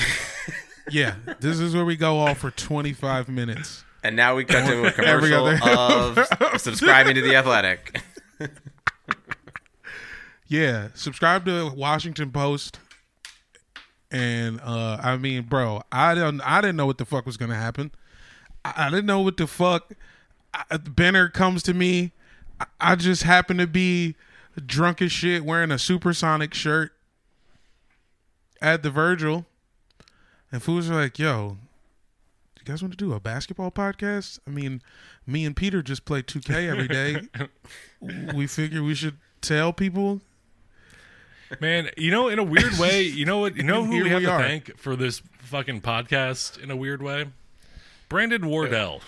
[0.90, 3.84] yeah, this is where we go off for 25 minutes.
[4.02, 6.26] And now we cut to a commercial of
[6.60, 8.00] subscribing to the Athletic.
[10.50, 12.80] Yeah, subscribe to Washington Post.
[14.10, 17.54] And uh I mean, bro, I don't I didn't know what the fuck was gonna
[17.54, 17.92] happen.
[18.64, 19.92] I, I didn't know what the fuck.
[20.52, 22.10] I, Benner comes to me.
[22.58, 24.16] I, I just happen to be
[24.66, 26.90] drunk as shit, wearing a supersonic shirt
[28.60, 29.46] at the Virgil,
[30.50, 31.58] and fools are like, "Yo,
[32.70, 34.38] you guys want to do a basketball podcast?
[34.46, 34.80] I mean,
[35.26, 37.22] me and Peter just play 2K every day.
[38.34, 40.20] we figure we should tell people
[41.60, 43.56] Man, you know, in a weird way, you know what?
[43.56, 44.40] You know who we have we to are.
[44.40, 47.26] thank for this fucking podcast in a weird way?
[48.08, 49.00] Brandon Wardell.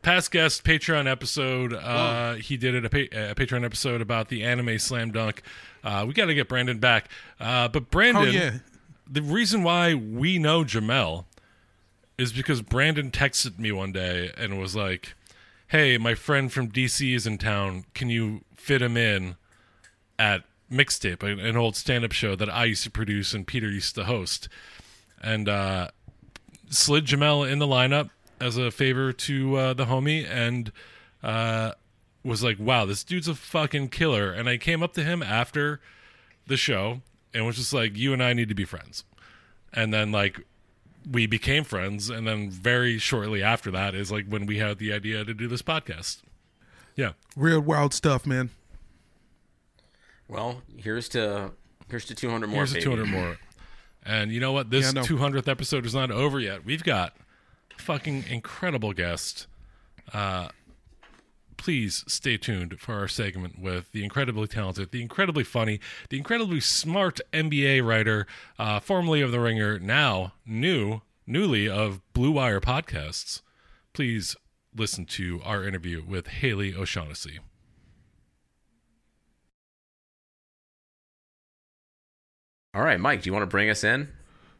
[0.00, 1.74] Past guest Patreon episode.
[1.74, 5.42] Uh, he did it a, pa- a Patreon episode about the anime slam dunk.
[5.84, 7.10] Uh, we got to get Brandon back.
[7.38, 8.52] Uh, but Brandon, Oh yeah.
[9.06, 11.26] the reason why we know Jamel
[12.18, 15.14] is because Brandon texted me one day and was like,
[15.68, 17.84] "Hey, my friend from DC is in town.
[17.94, 19.36] Can you fit him in
[20.18, 24.04] at Mixtape, an old stand-up show that I used to produce and Peter used to
[24.04, 24.48] host?"
[25.22, 25.88] And uh,
[26.68, 30.72] slid Jamel in the lineup as a favor to uh, the homie, and
[31.22, 31.72] uh,
[32.24, 35.80] was like, "Wow, this dude's a fucking killer." And I came up to him after
[36.48, 37.00] the show
[37.32, 39.04] and was just like, "You and I need to be friends."
[39.72, 40.44] And then like
[41.10, 44.92] we became friends, and then very shortly after that is like when we had the
[44.92, 46.18] idea to do this podcast.
[46.96, 48.50] Yeah, Real wild stuff, man.
[50.28, 51.52] Well, here's to
[51.88, 52.56] here's to 200 more.
[52.56, 52.84] here's a baby.
[52.84, 53.38] 200 more.
[54.04, 54.70] And you know what?
[54.70, 55.16] This Yeah, I know.
[55.16, 56.64] 200th episode is not over yet.
[56.64, 57.14] We've got
[57.78, 59.46] a fucking incredible guest.
[60.12, 60.48] Uh,
[61.58, 66.60] please stay tuned for our segment with the incredibly talented, the incredibly funny, the incredibly
[66.60, 68.26] smart NBA writer,
[68.58, 73.42] uh, formerly of The Ringer, now new, newly of Blue Wire podcasts.
[73.92, 74.36] Please
[74.74, 77.40] listen to our interview with Haley O'Shaughnessy.
[82.74, 84.08] All right, Mike, do you want to bring us in?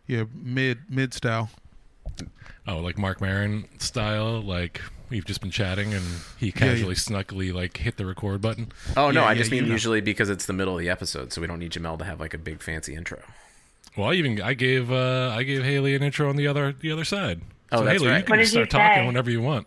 [0.06, 1.50] Yeah, mid mid style.
[2.66, 4.80] Oh, like Marc Maron style, like
[5.10, 6.04] we've just been chatting and
[6.38, 8.70] he casually, snuckily like hit the record button.
[8.96, 9.72] Oh no, Yeah, I yeah, just mean you know.
[9.72, 12.20] usually because it's the middle of the episode, so we don't need Jamel to have
[12.20, 13.20] like a big fancy intro.
[13.96, 16.92] Well, I even I gave uh I gave Haley an intro on the other the
[16.92, 17.40] other side.
[17.72, 18.18] Oh, so that's Haley, right.
[18.18, 19.66] you can What did start you talking whenever you want.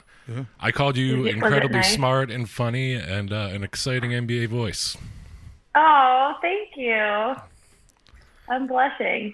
[0.61, 1.93] I called you it- incredibly nice?
[1.93, 4.95] smart and funny and uh, an exciting NBA voice.
[5.75, 7.35] Oh, thank you.
[8.47, 9.33] I'm blushing.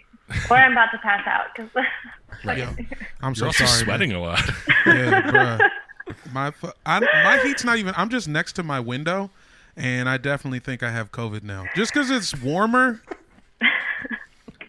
[0.50, 1.70] Or I'm about to pass out because
[2.58, 2.74] Yeah.
[3.22, 3.84] I'm You're also sorry.
[3.86, 4.42] sweating a lot.
[4.86, 5.70] Yeah, bruh.
[6.32, 6.54] My
[6.86, 7.94] I, my heat's not even.
[7.98, 9.30] I'm just next to my window,
[9.76, 11.66] and I definitely think I have COVID now.
[11.76, 13.02] Just because it's warmer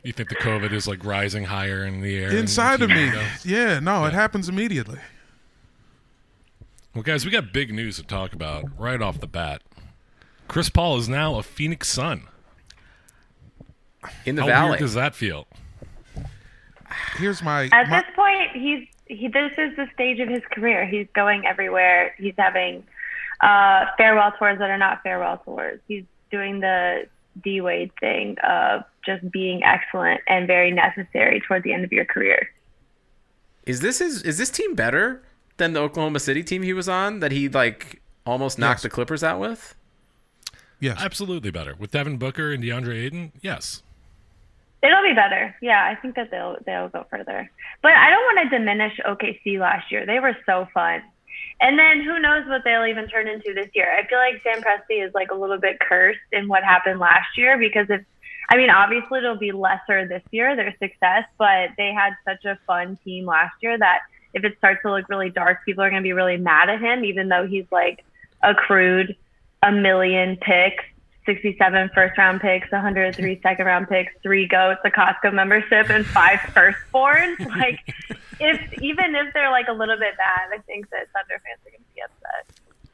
[0.09, 3.09] you think the COVID is like rising higher in the air inside of me.
[3.09, 3.27] it going?
[3.44, 4.98] Yeah, no, it happens immediately.
[6.94, 9.62] Well, guys, we got big news to talk about right off the bat.
[10.48, 12.22] Chris Paul is now a Phoenix Sun.
[14.24, 14.68] In the How valley.
[14.70, 15.46] weird does that feel?
[17.16, 19.29] Here's my, at my this point, he's he.
[19.29, 20.87] This is the stage of his career.
[20.87, 22.14] He's going everywhere.
[22.18, 22.85] He's having
[23.40, 25.81] uh, farewell tours that are not farewell tours.
[25.88, 27.07] He's doing the
[27.42, 32.05] D Wade thing of just being excellent and very necessary toward the end of your
[32.05, 32.49] career.
[33.66, 35.23] Is this his is this team better
[35.59, 38.83] than the Oklahoma City team he was on that he like almost knocked Yes.
[38.85, 39.75] the Clippers out with?
[40.81, 40.99] yes.
[41.01, 41.75] Absolutely better.
[41.77, 43.83] With Devin Booker and DeAndre Ayton, yes.
[44.82, 45.54] It'll be better.
[45.60, 47.50] Yeah, I think that they'll they'll go further.
[47.82, 50.06] But I don't want to diminish OKC last year.
[50.06, 51.02] They were so fun.
[51.60, 53.92] And then who knows what they'll even turn into this year.
[53.92, 57.36] I feel like Sam Presti is like a little bit cursed in what happened last
[57.36, 58.02] year because if
[58.48, 62.58] I mean obviously it'll be lesser this year, their success, but they had such a
[62.66, 64.00] fun team last year that
[64.34, 67.04] if it starts to look really dark, people are gonna be really mad at him,
[67.04, 68.04] even though he's like
[68.42, 69.16] accrued
[69.62, 70.84] a million picks
[71.28, 76.38] 67 first round picks, 103 second round picks, three goats, a Costco membership, and five
[76.54, 77.38] firstborns.
[77.46, 77.80] Like,
[78.40, 81.70] if even if they're like a little bit bad, I think that Thunder fans are
[81.70, 82.46] going to be upset.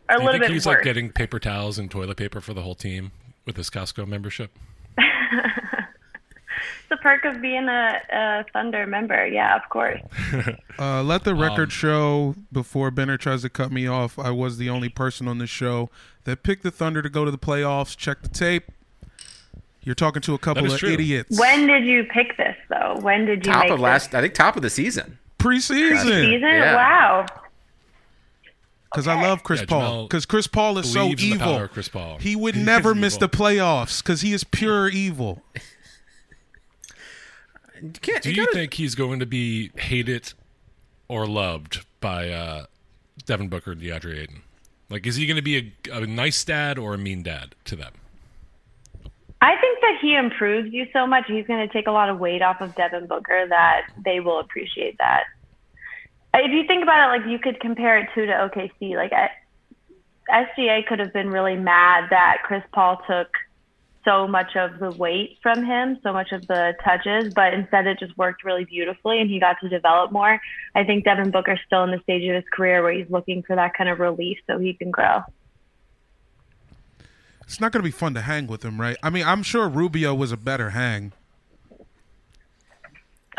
[0.08, 0.74] Or a little think bit he's worse.
[0.76, 3.12] like getting paper towels and toilet paper for the whole team
[3.46, 4.50] with his Costco membership?
[7.04, 9.26] it's a perk of being a, a Thunder member.
[9.26, 10.00] Yeah, of course.
[10.76, 14.18] Uh, let the record Um, show before Benner tries to cut me off.
[14.18, 15.88] I was the only person on this show
[16.24, 17.96] that picked the Thunder to go to the playoffs.
[17.96, 18.64] Check the tape.
[19.84, 20.88] You're talking to a couple of true.
[20.90, 21.38] idiots.
[21.38, 22.96] When did you pick this though?
[23.02, 25.18] When did you Top make of last I think top of the season.
[25.38, 25.90] Preseason.
[25.90, 26.40] this season?
[26.42, 26.74] Yeah.
[26.74, 27.26] Wow.
[28.90, 30.02] Because I love Chris Yeah, Paul.
[30.08, 31.68] Because Chris Paul is so believes in the evil.
[31.68, 32.18] Chris Paul.
[32.18, 33.28] He would He never miss evil.
[33.28, 35.42] the playoffs because he is pure evil.
[37.82, 40.32] You can't, Do you you gotta- think he's going to be hated
[41.08, 42.66] or loved by uh,
[43.26, 44.42] Devin Booker and DeAndre Ayton?
[44.90, 47.76] Like, is he going to be a, a nice dad or a mean dad to
[47.76, 47.92] them?
[49.40, 51.24] I think that he improves you so much.
[51.26, 54.40] He's going to take a lot of weight off of Devin Booker that they will
[54.40, 55.24] appreciate that.
[56.34, 58.96] If you think about it, like you could compare it to to OKC.
[58.96, 59.30] Like I,
[60.30, 63.28] SGA could have been really mad that Chris Paul took
[64.04, 67.98] so much of the weight from him, so much of the touches, but instead it
[67.98, 70.40] just worked really beautifully and he got to develop more.
[70.74, 73.56] I think Devin Booker's still in the stage of his career where he's looking for
[73.56, 75.22] that kind of relief so he can grow.
[77.42, 78.96] It's not going to be fun to hang with him, right?
[79.02, 81.12] I mean, I'm sure Rubio was a better hang.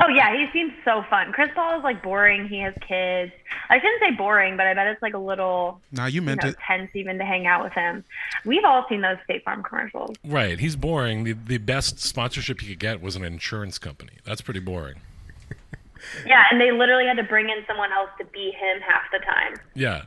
[0.01, 1.31] Oh yeah, he seems so fun.
[1.31, 2.47] Chris Paul is like boring.
[2.47, 3.31] He has kids.
[3.69, 6.49] I shouldn't say boring, but I bet it's like a little Nah, you meant know,
[6.49, 6.57] it.
[6.67, 8.03] tense even to hang out with him.
[8.43, 10.15] We've all seen those State Farm commercials.
[10.25, 10.59] Right.
[10.59, 11.23] He's boring.
[11.23, 14.13] The the best sponsorship he could get was an insurance company.
[14.25, 14.95] That's pretty boring.
[16.25, 19.17] Yeah, and they literally had to bring in someone else to be him half the
[19.25, 19.55] time.
[19.73, 20.03] Yeah.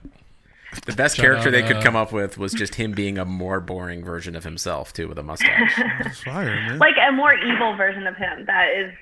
[0.87, 3.19] The best Shout character out, they could uh, come up with was just him being
[3.19, 5.75] a more boring version of himself too, with a mustache.
[6.25, 6.79] Fire, man.
[6.79, 8.45] Like a more evil version of him.
[8.47, 8.93] That is.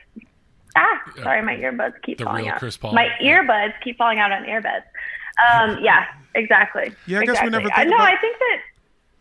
[0.76, 2.58] Ah, sorry, my earbuds keep The falling real out.
[2.60, 2.92] Chris Paul.
[2.92, 4.82] My earbuds keep falling out on earbuds.
[5.52, 6.92] Um, yeah, exactly.
[7.06, 8.58] Yeah, I guess we never Uh, think No, about- I think that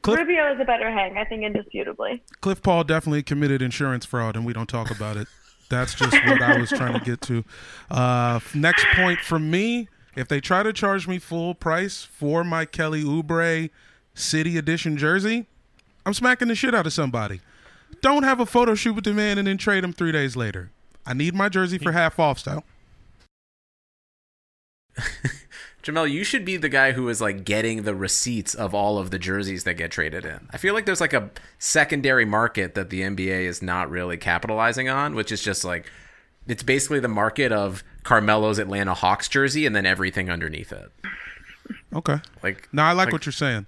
[0.02, 1.18] Cliff- Rubio is a better hang.
[1.18, 2.22] I think indisputably.
[2.42, 5.28] Cliff Paul definitely committed insurance fraud, and we don't talk about it.
[5.70, 7.44] That's just what I was trying to get to.
[7.90, 12.66] Uh, next point from me: if they try to charge me full price for my
[12.66, 13.72] Kelly Oubre
[14.14, 15.48] City Edition jersey,
[16.06, 17.42] I'm smacking the shit out of somebody.
[18.02, 20.70] Don't have a photo shoot with the man and then trade him three days later.
[21.06, 22.64] I need my jersey for half off style.
[25.84, 29.12] Jamel, you should be the guy who is like getting the receipts of all of
[29.12, 30.48] the jerseys that get traded in.
[30.52, 31.30] I feel like there's like a
[31.60, 35.92] secondary market that the NBA is not really capitalizing on, which is just like
[36.48, 40.92] it's basically the market of Carmelo's Atlanta Hawks jersey and then everything underneath it.
[41.94, 42.20] Okay.
[42.42, 43.68] Like No, I like, like- what you're saying.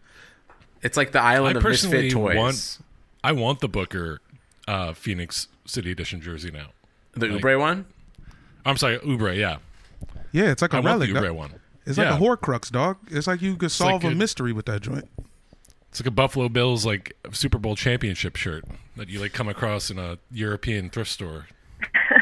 [0.82, 2.36] It's like the I island of personally misfit toys.
[2.36, 2.78] want
[3.24, 4.22] I want the Booker
[4.68, 6.70] uh, Phoenix City Edition jersey now.
[7.18, 7.86] The like- Oubre one.
[8.66, 9.58] I'm sorry, Ubre, yeah.
[10.32, 11.14] Yeah, it's like a I want relic.
[11.14, 11.20] the.
[11.20, 11.54] Ubre one.
[11.86, 12.12] It's Yeah.
[12.12, 12.98] like a Horcrux, dog.
[13.10, 15.10] It's like you could solve like a a- mystery with that joint.
[15.90, 18.66] It's like a Buffalo Bills like Super Bowl championship shirt
[18.98, 21.48] that you like come across in a European thrift store.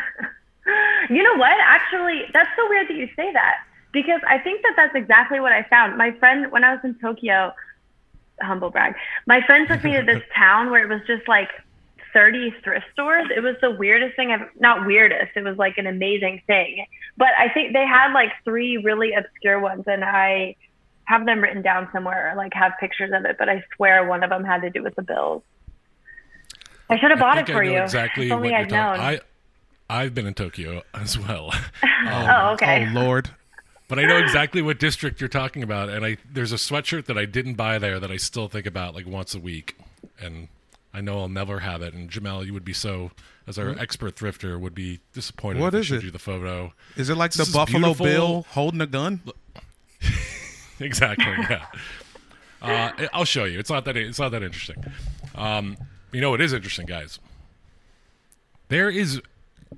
[1.09, 1.53] You know what?
[1.63, 3.57] Actually, that's so weird that you say that
[3.91, 5.97] because I think that that's exactly what I found.
[5.97, 7.53] My friend, when I was in Tokyo,
[8.41, 8.95] humble brag,
[9.27, 11.49] my friend took me to this town where it was just like
[12.15, 13.27] 30 thrift stores.
[13.35, 15.35] It was the weirdest thing I've not weirdest.
[15.35, 16.85] It was like an amazing thing.
[17.17, 20.55] But I think they had like three really obscure ones, and I
[21.03, 23.35] have them written down somewhere, or like have pictures of it.
[23.37, 25.43] But I swear one of them had to do with the bills.
[26.89, 27.83] I should have bought I it for I know you.
[27.83, 29.01] exactly if what only you're I'd talking.
[29.01, 29.19] I
[29.89, 31.53] I've been in Tokyo as well.
[31.83, 32.87] oh, um, okay.
[32.89, 33.29] Oh Lord.
[33.87, 37.17] But I know exactly what district you're talking about, and I there's a sweatshirt that
[37.17, 39.77] I didn't buy there that I still think about like once a week,
[40.19, 40.47] and
[40.95, 41.93] I know I'll never have it.
[41.93, 43.11] And Jamel, you would be so,
[43.47, 45.61] as our expert thrifter, would be disappointed.
[45.61, 46.03] What if I is showed it?
[46.05, 46.73] You the photo.
[46.95, 48.05] Is it like This the Buffalo beautiful.
[48.05, 49.19] Bill holding a gun?
[50.79, 51.25] exactly.
[51.49, 51.65] Yeah.
[52.61, 53.59] Uh, I'll show you.
[53.59, 53.97] It's not that.
[53.97, 54.83] It's not that interesting.
[55.35, 55.77] Um,
[56.13, 57.19] you know, it is interesting, guys.
[58.69, 59.21] There is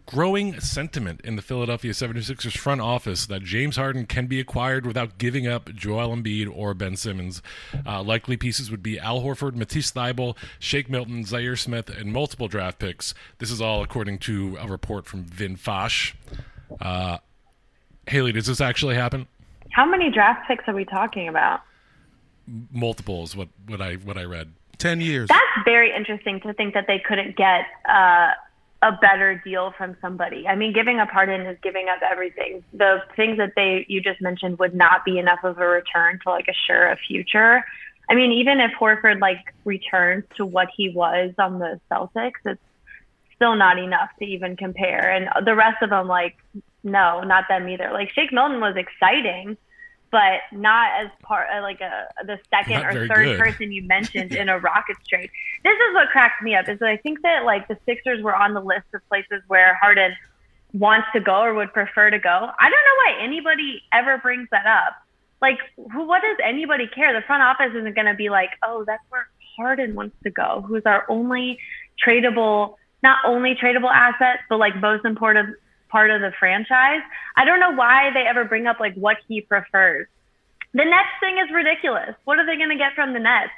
[0.06, 5.18] growing sentiment in the Philadelphia 76ers front office that James Harden can be acquired without
[5.18, 7.42] giving up Joel Embiid or Ben Simmons.
[7.86, 12.48] Uh, likely pieces would be Al Horford, Matisse Thybulle, Shake Milton, Zhaire Smith, and multiple
[12.48, 13.14] draft picks.
[13.40, 16.14] This is all according to a report from Vin Fosh.
[16.82, 17.18] Uh,
[18.08, 19.28] Haley, does this actually happen?
[19.72, 21.62] How many draft picks are we talking about?
[22.72, 24.54] Multiple is what, what I what I read.
[24.78, 25.28] Ten years.
[25.28, 28.32] That's very interesting to think that they couldn't get uh,
[28.82, 30.48] a better deal from somebody.
[30.48, 32.64] I mean, giving a pardon is giving up everything.
[32.74, 36.30] The things that they you just mentioned would not be enough of a return to
[36.30, 37.64] like assure a future.
[38.10, 42.62] I mean, even if Horford like returns to what he was on the Celtics, it's
[43.36, 45.12] still not enough to even compare.
[45.12, 46.36] And the rest of them, like,
[46.84, 47.90] no, not them either.
[47.92, 49.58] Like Shake Milton was exciting,
[50.12, 53.40] but not as part uh, like a the second Not or third good.
[53.40, 55.30] person you mentioned in a Rockets trade.
[55.64, 58.36] This is what cracks me up is that I think that like the Sixers were
[58.36, 60.16] on the list of places where Harden
[60.74, 62.30] wants to go or would prefer to go.
[62.30, 64.94] I don't know why anybody ever brings that up.
[65.42, 65.60] Like,
[65.94, 66.08] who?
[66.08, 67.14] What does anybody care?
[67.14, 69.28] The front office isn't going to be like, oh, that's where
[69.58, 71.60] Harden wants to go, who's our only
[72.04, 75.56] tradable, not only tradable asset, but like most important
[75.90, 77.02] part of the franchise.
[77.36, 80.08] I don't know why they ever bring up like what he prefers.
[80.74, 82.16] The Nets thing is ridiculous.
[82.26, 83.52] What are they going to get from the Nets?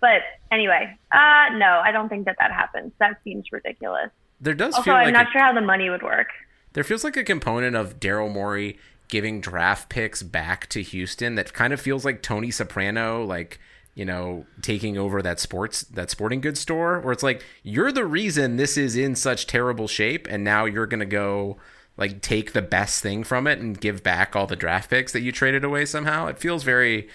[0.00, 2.92] But anyway, uh, no, I don't think that that happens.
[2.98, 4.10] That seems ridiculous.
[4.40, 6.28] There does Also, feel I'm like not a- sure how the money would work.
[6.72, 8.78] There feels like a component of Daryl Morey
[9.08, 13.60] giving draft picks back to Houston that kind of feels like Tony Soprano like
[13.94, 18.06] you know, taking over that sports that sporting goods store where it's like you're the
[18.06, 21.58] reason this is in such terrible shape and now you're going to go
[21.96, 25.20] like take the best thing from it and give back all the draft picks that
[25.20, 26.26] you traded away somehow.
[26.26, 27.08] It feels very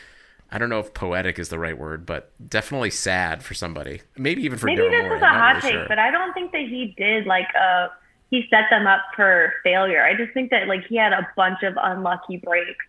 [0.52, 4.02] I don't know if poetic is the right word, but definitely sad for somebody.
[4.18, 5.18] Maybe even for Maybe Daryl this Morey.
[5.18, 5.86] is a hot really take, sure.
[5.90, 7.90] but I don't think that he did like a
[8.30, 10.04] he set them up for failure.
[10.04, 12.86] I just think that like he had a bunch of unlucky breaks.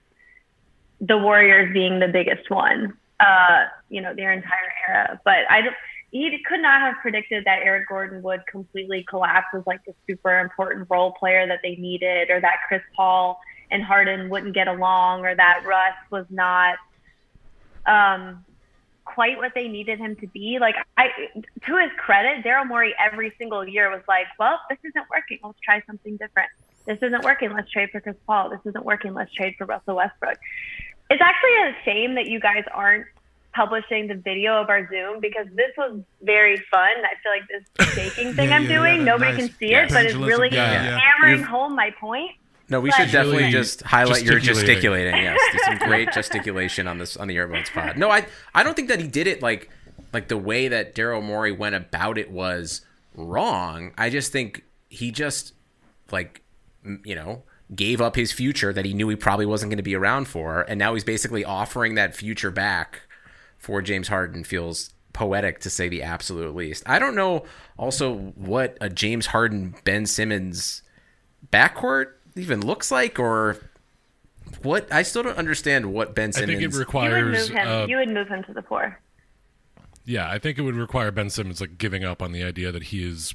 [1.00, 5.20] The Warriors being the biggest one, uh, you know, their entire era.
[5.24, 5.74] But I don't.
[6.10, 10.38] He could not have predicted that Eric Gordon would completely collapse as like the super
[10.38, 13.38] important role player that they needed, or that Chris Paul
[13.70, 16.76] and Harden wouldn't get along, or that Russ was not
[17.86, 18.44] um,
[19.04, 20.58] quite what they needed him to be.
[20.60, 21.08] Like I,
[21.66, 25.40] to his credit, Daryl Morey every single year was like, "Well, this isn't working.
[25.42, 26.48] Let's try something different.
[26.86, 27.52] This isn't working.
[27.52, 28.50] Let's trade for Chris Paul.
[28.50, 29.12] This isn't working.
[29.12, 30.38] Let's trade for Russell Westbrook."
[31.10, 33.06] It's actually a shame that you guys aren't
[33.54, 36.90] publishing the video of our Zoom because this was very fun.
[37.02, 39.40] I feel like this shaking thing Yeah, I'm yeah, doing, yeah, nobody nice.
[39.48, 39.84] can see Yeah.
[39.84, 40.98] it, but it's really yeah, yeah.
[40.98, 42.32] hammering You've- home my point.
[42.70, 45.14] No, we But- should definitely Really just highlight your gesticulating.
[45.14, 45.22] gesticulating.
[45.24, 47.96] Yes, do some great gesticulation on this on the Airbuds pod.
[47.96, 49.70] No, I I don't think that he did it like
[50.12, 52.82] like the way that Daryl Morey went about it was
[53.14, 53.92] wrong.
[53.96, 55.54] I just think he just
[56.12, 56.42] like
[57.04, 57.42] you know
[57.74, 60.62] gave up his future that he knew he probably wasn't going to be around for,
[60.62, 63.02] and now he's basically offering that future back
[63.58, 64.44] for James Harden.
[64.44, 66.82] Feels poetic to say the absolute least.
[66.86, 67.44] I don't know
[67.76, 70.82] also what a James Harden Ben Simmons
[71.52, 73.56] backcourt even looks like or
[74.62, 77.48] what I still don't understand what Ben I Simmons think it You would requires.
[77.50, 77.68] move him.
[77.68, 78.98] Uh, you would move him to the four.
[80.04, 82.84] yeah, I think it would require Ben Simmons like giving up on the idea that
[82.84, 83.34] he is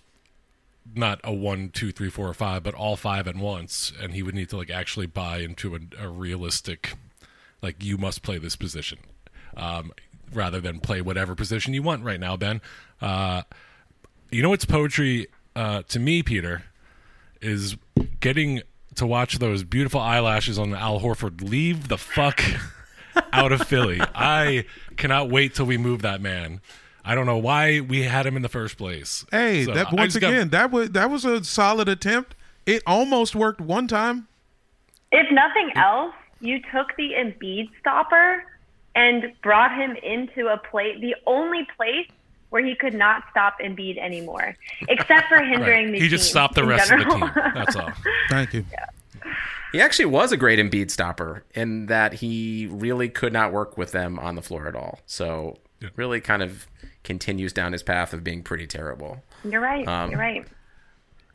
[0.96, 4.24] not a one, two, three, four, or five, but all five at once, and he
[4.24, 6.94] would need to like actually buy into a, a realistic,
[7.62, 9.00] like you must play this position,
[9.56, 9.92] um,
[10.34, 12.62] rather than play whatever position you want right now, Ben.
[13.02, 13.44] Uh,
[14.32, 16.64] you know what's poetry uh, to me, Peter,
[17.42, 17.78] is
[18.20, 18.62] getting
[18.96, 22.42] to watch those beautiful eyelashes on Al Horford leave the fuck
[23.34, 24.00] out of Philly.
[24.02, 24.66] I
[24.98, 26.62] cannot wait till we move that man.
[27.06, 29.26] I don't know why we had him in the first place.
[29.32, 32.36] Hey, So, that once just got- again, that was that was a solid attempt.
[32.66, 34.28] It almost worked one time.
[35.12, 38.46] If nothing else, you took the Embiid stopper
[38.96, 42.08] and brought him into a place, the only place
[42.52, 44.56] where he could not stop Embiid anymore,
[44.88, 45.94] except for hindering Right.
[45.94, 47.32] the He just stopped the in rest of the team.
[47.36, 47.92] That's all.
[48.30, 48.66] Thank you.
[49.72, 53.92] he actually was a great Embiid stopper in that he really could not work with
[53.92, 55.00] them on the floor at all.
[55.08, 55.58] So
[55.96, 56.68] really kind of
[57.04, 59.24] continues down his path of being pretty terrible.
[59.44, 59.88] You're right.
[59.88, 60.46] Um, You're right.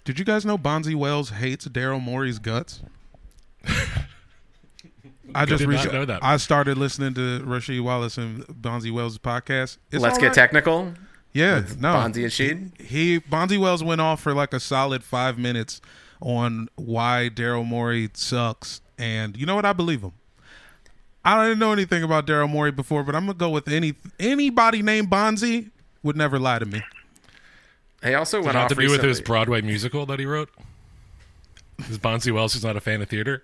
[0.05, 2.81] Did you guys know Bonzi Wells hates Daryl Morey's guts?
[5.35, 6.25] I just did not rec- know that.
[6.25, 9.77] I started listening to Rasheed Wallace and Bonzi Wells' podcast.
[9.91, 10.35] It's Let's get right.
[10.35, 10.95] technical.
[11.35, 11.89] Yeah, no.
[11.95, 12.81] Bonzi and Sheed.
[12.81, 15.81] He Bonzi Wells went off for like a solid five minutes
[16.21, 19.67] on why Daryl Morey sucks, and you know what?
[19.67, 20.13] I believe him.
[21.37, 24.83] I didn't know anything about Daryl Morey before, but I'm gonna go with any anybody
[24.83, 25.71] named Bonzi
[26.03, 26.83] would never lie to me.
[28.03, 30.27] He also Does went it have off to do with his Broadway musical that he
[30.27, 30.49] wrote?
[31.91, 33.43] Is Bonzi Wells who's not a fan of theater?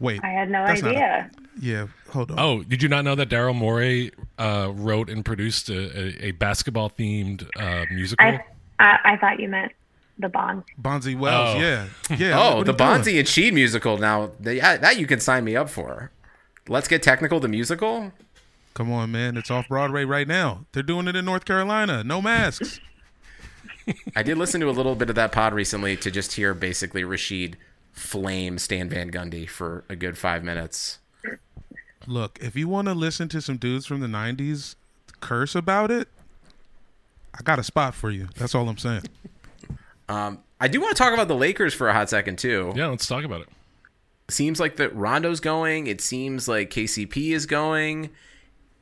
[0.00, 1.30] Wait, I had no that's not a- idea.
[1.60, 2.38] yeah, hold on.
[2.40, 6.30] Oh, did you not know that Daryl Morey uh, wrote and produced a, a, a
[6.32, 8.26] basketball themed uh, musical?
[8.26, 8.44] I,
[8.80, 9.72] I I thought you meant
[10.18, 10.64] the Bonds.
[10.80, 11.60] Bonzi Wells, Oh.
[11.60, 11.86] yeah,
[12.16, 12.38] yeah.
[12.40, 12.90] Oh, the he doing?
[12.90, 13.96] Bonzi and Sheed musical.
[13.98, 16.10] Now they, yeah, that you can sign me up for.
[16.68, 17.40] Let's get technical.
[17.40, 18.12] The musical.
[18.74, 20.64] Come on, man, it's off Broadway right now.
[20.72, 22.02] They're doing it in North Carolina.
[22.02, 22.80] No masks.
[24.16, 27.02] I did listen to a little bit of that pod recently to just hear basically
[27.02, 27.54] Rasheed
[27.92, 30.98] flame Stan Van Gundy for a good five minutes.
[32.06, 34.74] Look, if you want to listen to some dudes from the '90s
[35.20, 36.08] curse about it,
[37.38, 38.28] I got a spot for you.
[38.36, 39.04] That's all I'm saying.
[40.08, 42.72] Um, I do want to talk about the Lakers for a hot second too.
[42.74, 43.48] yeah, let's talk about it.
[44.28, 45.86] Seems like that Rondo's going.
[45.86, 48.10] It seems like KCP is going.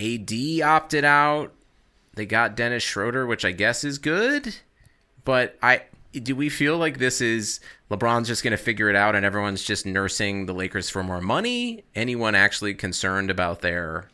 [0.01, 0.33] AD
[0.63, 1.53] opted out.
[2.15, 4.55] They got Dennis Schroeder, which I guess is good.
[5.25, 5.83] But I
[6.13, 9.63] do we feel like this is LeBron's just going to figure it out and everyone's
[9.63, 11.85] just nursing the Lakers for more money?
[11.95, 14.09] Anyone actually concerned about their,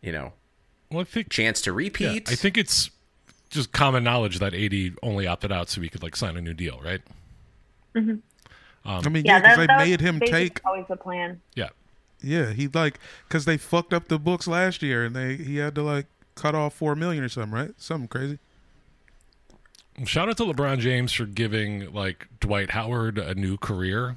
[0.00, 0.32] you know,
[0.90, 2.30] Well, I think chance to yeah, repeat?
[2.30, 2.90] I think it's
[3.50, 6.54] just common knowledge that AD only opted out so he could like sign a new
[6.54, 7.02] deal, right?
[7.94, 8.16] Mm-hmm.
[8.84, 10.60] Um, I mean, yeah, Yeah, because that, they made him take.
[10.64, 11.40] always the plan.
[11.54, 11.68] Yeah.
[12.20, 12.98] Yeah, he like
[13.28, 16.54] because they fucked up the books last year, and they he had to like cut
[16.54, 17.70] off four million or something, right?
[17.76, 18.38] Something crazy.
[20.04, 24.16] Shout out to LeBron James for giving like Dwight Howard a new career.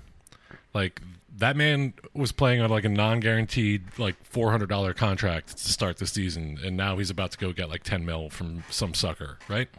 [0.73, 1.01] Like
[1.37, 5.97] that man was playing on like a non-guaranteed like four hundred dollar contract to start
[5.97, 9.37] the season, and now he's about to go get like ten mil from some sucker,
[9.47, 9.69] right?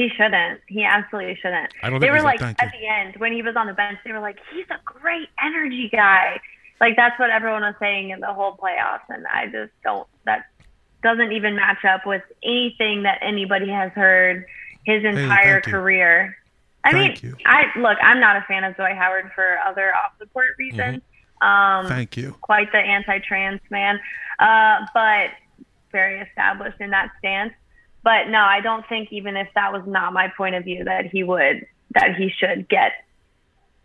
[0.00, 0.62] He shouldn't.
[0.66, 1.74] He absolutely shouldn't.
[1.82, 3.98] I don't they were like at the end when he was on the bench.
[4.02, 6.40] They were like, he's a great energy guy.
[6.80, 10.08] Like that's what everyone was saying in the whole playoffs, and I just don't.
[10.24, 10.46] That
[11.02, 14.46] doesn't even match up with anything that anybody has heard
[14.86, 15.70] his entire you.
[15.70, 16.38] career.
[16.82, 17.44] I Thank mean, you.
[17.44, 17.98] I look.
[18.00, 21.02] I'm not a fan of Dwight Howard for other off the court reasons.
[21.42, 22.34] Um, Thank you.
[22.40, 24.00] quite the anti-trans man,
[24.38, 25.32] uh, but
[25.92, 27.52] very established in that stance.
[28.02, 31.06] But no, I don't think even if that was not my point of view that
[31.06, 32.92] he would that he should get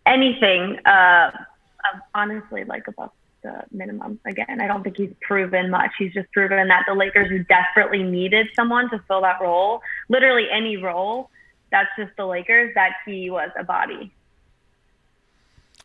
[0.06, 3.10] anything uh, uh, honestly like above
[3.42, 4.18] the minimum.
[4.24, 5.90] Again, I don't think he's proven much.
[5.98, 10.46] He's just proven that the Lakers who desperately needed someone to fill that role, literally
[10.50, 11.30] any role,
[11.70, 14.12] that's just the Lakers, that he was a body.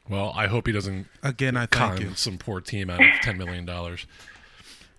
[0.09, 2.15] Well, I hope he doesn't Again, I con thank you.
[2.15, 4.05] some poor team out of ten million dollars.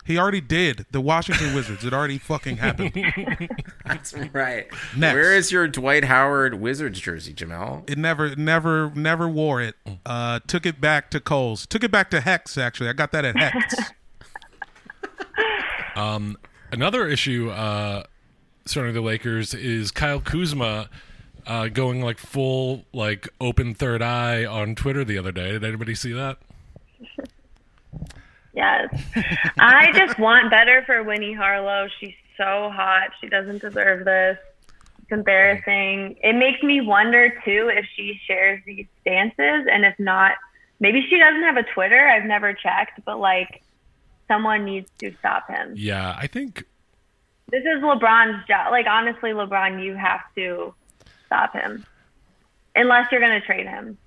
[0.05, 0.87] He already did.
[0.91, 1.85] The Washington Wizards.
[1.85, 2.93] It already fucking happened.
[3.87, 4.67] That's right.
[4.97, 5.15] Next.
[5.15, 7.85] Where is your Dwight Howard Wizards jersey, Jamal?
[7.87, 9.77] It never, never, never wore it.
[10.05, 11.67] Uh, took it back to Coles.
[11.67, 12.59] Took it back to Hex.
[12.59, 13.75] Actually, I got that at Hex.
[15.95, 16.39] Um,
[16.71, 18.05] another issue uh,
[18.65, 20.89] surrounding the Lakers is Kyle Kuzma
[21.47, 25.53] uh, going like full like open third eye on Twitter the other day.
[25.53, 26.39] Did anybody see that?
[28.53, 28.89] Yes.
[29.59, 31.89] I just want better for Winnie Harlow.
[31.99, 33.11] She's so hot.
[33.21, 34.39] She doesn't deserve this.
[35.03, 36.17] It's embarrassing.
[36.23, 40.33] It makes me wonder too if she shares these stances and if not,
[40.81, 42.09] maybe she doesn't have a Twitter.
[42.09, 43.63] I've never checked, but like
[44.29, 45.75] someone needs to stop him.
[45.77, 46.65] Yeah, I think
[47.51, 48.71] This is LeBron's job.
[48.71, 50.75] Like honestly, LeBron, you have to
[51.27, 51.85] stop him.
[52.75, 53.99] Unless you're going to trade him.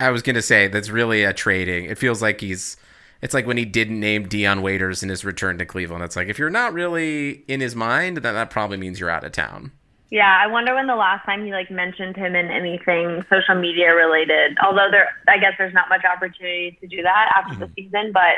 [0.00, 1.84] I was gonna say that's really a trading.
[1.84, 2.78] It feels like he's.
[3.22, 6.02] It's like when he didn't name Dion Waiters in his return to Cleveland.
[6.02, 9.24] It's like if you're not really in his mind, then that probably means you're out
[9.24, 9.72] of town.
[10.10, 13.94] Yeah, I wonder when the last time he like mentioned him in anything social media
[13.94, 14.56] related.
[14.64, 18.34] Although there, I guess there's not much opportunity to do that after the season, but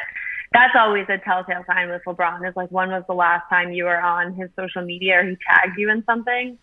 [0.53, 2.47] that's always a telltale sign with LeBron.
[2.47, 5.39] Is like when was the last time you were on his social media or he
[5.49, 6.59] tagged you in something?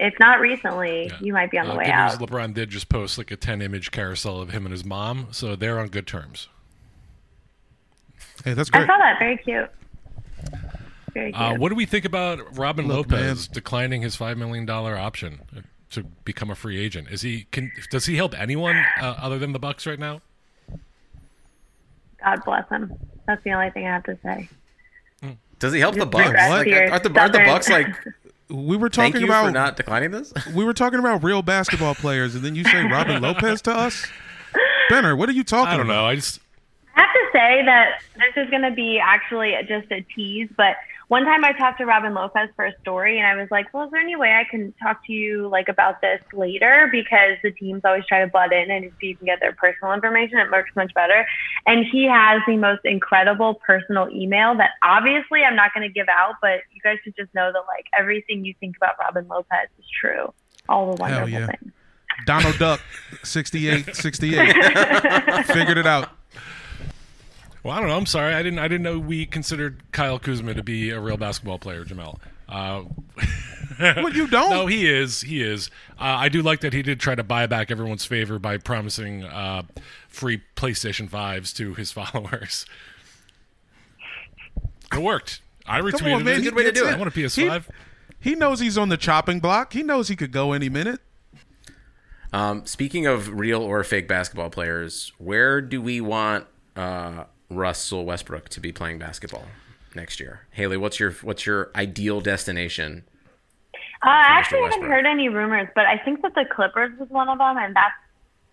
[0.00, 2.18] If not recently, you might be on the uh, way out.
[2.18, 5.28] news, LeBron did just post like a ten image carousel of him and his mom,
[5.30, 6.48] so they're on good terms.
[8.46, 9.18] Hey, that's I saw that.
[9.18, 9.68] Very cute.
[11.12, 11.42] Very cute.
[11.42, 15.40] Uh, what do we think about Robin Look, Lopez declining his five million dollar option
[15.90, 17.08] to become a free agent?
[17.10, 20.20] Is he can does he help anyone uh, other than the Bucks right now?
[22.24, 22.94] God bless him.
[23.26, 24.48] That's the only thing I have to say.
[25.58, 26.26] Does he help the Bucks?
[26.26, 27.86] regress Like, aren't, the, aren't the Bucks like?
[28.48, 30.32] We were Thank talking you about for not declining this.
[30.54, 34.06] we were talking about real basketball players, and then you say Robin Lopez to us.
[34.88, 35.94] Benner, what are you talking I don't about?
[35.94, 36.06] know.
[36.06, 36.44] I just I have to
[37.36, 40.76] say that this is going to be actually just a tease, but
[41.08, 43.84] one time I talked to Robin Lopez for a story and I was like, well,
[43.84, 46.88] is there any way I can talk to you like about this later?
[46.90, 49.94] Because the teams always try to butt in and if you can get their personal
[49.94, 51.24] information, it works much better.
[51.64, 56.08] And he has the most incredible personal email that obviously I'm not going to give
[56.08, 59.68] out, but you guys should just know that like everything you think about Robin Lopez
[59.78, 60.34] is true.
[60.68, 61.46] All the wonderful yeah.
[61.46, 61.72] things.
[62.24, 62.80] Donald Duck,
[63.22, 64.54] 68, 68.
[65.46, 66.10] Figured it out.
[67.66, 67.96] Well, I don't know.
[67.96, 68.32] I'm sorry.
[68.32, 68.60] I didn't.
[68.60, 72.18] I didn't know we considered Kyle Kuzma to be a real basketball player, Jamel.
[72.48, 72.84] Uh,
[74.02, 74.50] What you don't?
[74.50, 75.22] no, he is.
[75.22, 75.68] He is.
[75.98, 79.24] Uh, I do like that he did try to buy back everyone's favor by promising
[79.24, 79.62] uh,
[80.08, 82.66] free PlayStation fives to his followers.
[84.92, 85.40] It worked.
[85.66, 86.40] I retweeted Come on, man.
[86.40, 86.44] it.
[86.44, 86.98] good way to gets do I it.
[87.00, 87.64] want a PS5.
[88.20, 89.72] He, he knows he's on the chopping block.
[89.72, 91.00] He knows he could go any minute.
[92.32, 96.46] Um, speaking of real or fake basketball players, where do we want
[96.76, 99.46] uh, Russell Westbrook to be playing basketball
[99.94, 100.40] next year?
[100.50, 103.04] Haley, what's your what's your ideal destination?
[104.04, 107.28] Uh, I actually haven't heard any rumors, but I think that the Clippers was one
[107.28, 107.94] of them, and that's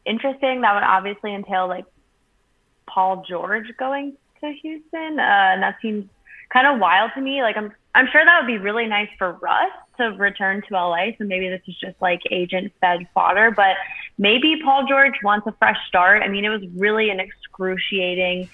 [0.06, 0.62] interesting.
[0.62, 1.86] That would obviously entail like
[2.88, 6.06] Paul George going to Houston, uh, and that seems
[6.52, 7.42] kind of wild to me.
[7.42, 11.08] Like I'm, I'm sure that would be really nice for Russ to return to LA.
[11.18, 13.76] So maybe this is just like agent fed fodder, but
[14.18, 16.24] maybe Paul George wants a fresh start.
[16.24, 18.50] I mean, it was really an excruciating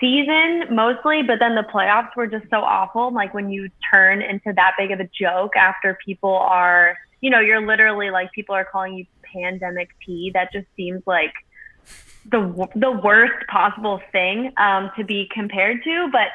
[0.00, 3.12] season mostly, but then the playoffs were just so awful.
[3.12, 7.40] Like when you turn into that big of a joke after people are, you know,
[7.40, 10.30] you're literally like people are calling you pandemic P.
[10.34, 11.32] That just seems like
[12.30, 16.08] the the worst possible thing um, to be compared to.
[16.10, 16.28] But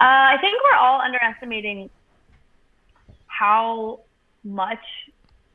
[0.00, 1.90] uh, I think we're all underestimating
[3.26, 4.00] how
[4.42, 4.84] much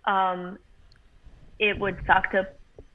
[0.05, 0.57] um,
[1.59, 2.47] it would suck to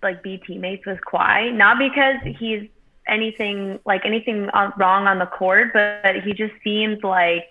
[0.03, 2.69] like be teammates with Kawhi, not because he's
[3.11, 7.47] anything like anything wrong on the court, but he just seems like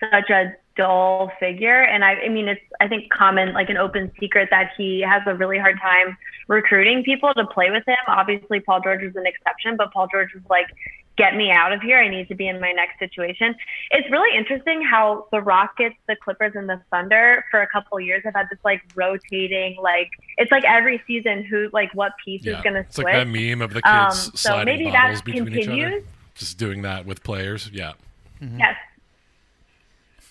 [0.00, 1.82] such a dull figure.
[1.82, 5.22] And I, I mean, it's I think common like an open secret that he has
[5.26, 7.96] a really hard time recruiting people to play with him.
[8.06, 10.66] Obviously, Paul George is an exception, but Paul George is like
[11.18, 11.98] get me out of here.
[11.98, 13.54] I need to be in my next situation.
[13.90, 18.22] It's really interesting how the Rockets, the Clippers, and the Thunder for a couple years
[18.24, 20.08] have had this like rotating, like
[20.38, 22.56] it's like every season who like what piece Yeah.
[22.58, 23.04] is going to It's switch.
[23.04, 25.76] like that meme of the Um, kids so sliding maybe bottles that between each other.
[25.76, 26.04] continues.
[26.36, 27.68] Just doing that with players.
[27.72, 27.92] Yeah.
[28.40, 28.76] Yes.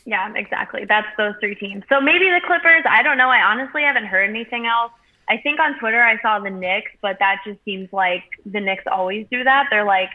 [0.05, 0.85] Yeah, exactly.
[0.85, 1.83] That's those three teams.
[1.89, 2.83] So maybe the Clippers.
[2.89, 3.29] I don't know.
[3.29, 4.93] I honestly haven't heard anything else.
[5.29, 8.85] I think on Twitter I saw the Knicks, but that just seems like the Knicks
[8.89, 9.67] always do that.
[9.69, 10.09] They're like,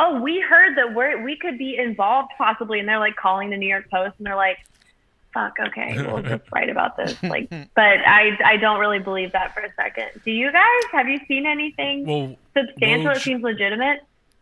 [0.00, 3.56] "Oh, we heard that we're we could be involved possibly," and they're like calling the
[3.56, 4.58] New York Post, and they're like,
[5.34, 9.52] "Fuck, okay, we'll just write about this." Like, but I I don't really believe that
[9.54, 10.08] for a second.
[10.24, 10.82] Do you guys?
[10.92, 14.00] Have you seen anything Well, substantial that Woj- seems legitimate?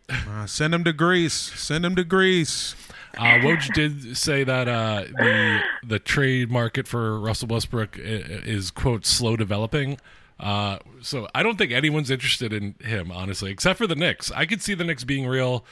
[0.09, 1.33] Uh, send them to Greece.
[1.35, 2.77] Send them to Greece.
[3.19, 8.71] Uh, Woj did say that uh, the the trade market for Russell Westbrook i- is
[8.71, 9.99] quote slow developing.
[10.39, 14.30] Uh, so I don't think anyone's interested in him, honestly, except for the Knicks.
[14.32, 15.64] I could see the Knicks being real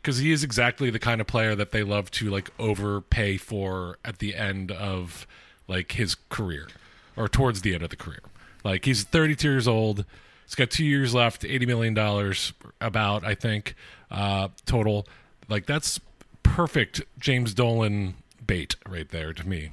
[0.00, 3.98] because he is exactly the kind of player that they love to like overpay for
[4.04, 5.26] at the end of
[5.68, 6.68] like his career
[7.16, 8.20] or towards the end of the career.
[8.64, 10.04] Like he's 32 years old.
[10.44, 13.74] He's got two years left, 80 million dollars about I think
[14.10, 15.06] uh, total.
[15.48, 16.00] Like that's
[16.42, 18.14] perfect James Dolan
[18.46, 19.70] bait right there to me.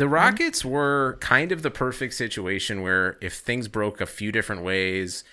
[0.00, 4.62] The Rockets were kind of the perfect situation where if things broke a few different
[4.62, 5.24] ways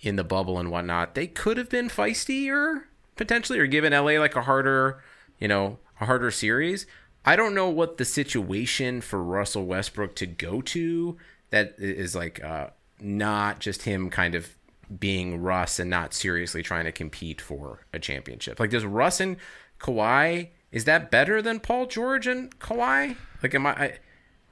[0.00, 2.84] in the bubble and whatnot, they could have been feistier
[3.16, 5.02] potentially or given LA like a harder,
[5.38, 6.86] you know, a harder series.
[7.26, 11.18] I don't know what the situation for Russell Westbrook to go to
[11.50, 12.68] that is like uh,
[12.98, 14.56] not just him kind of
[14.98, 18.58] being Russ and not seriously trying to compete for a championship.
[18.58, 19.36] Like, does Russ and
[19.78, 23.16] Kawhi is that better than Paul George and Kawhi?
[23.42, 23.98] Like, am I, I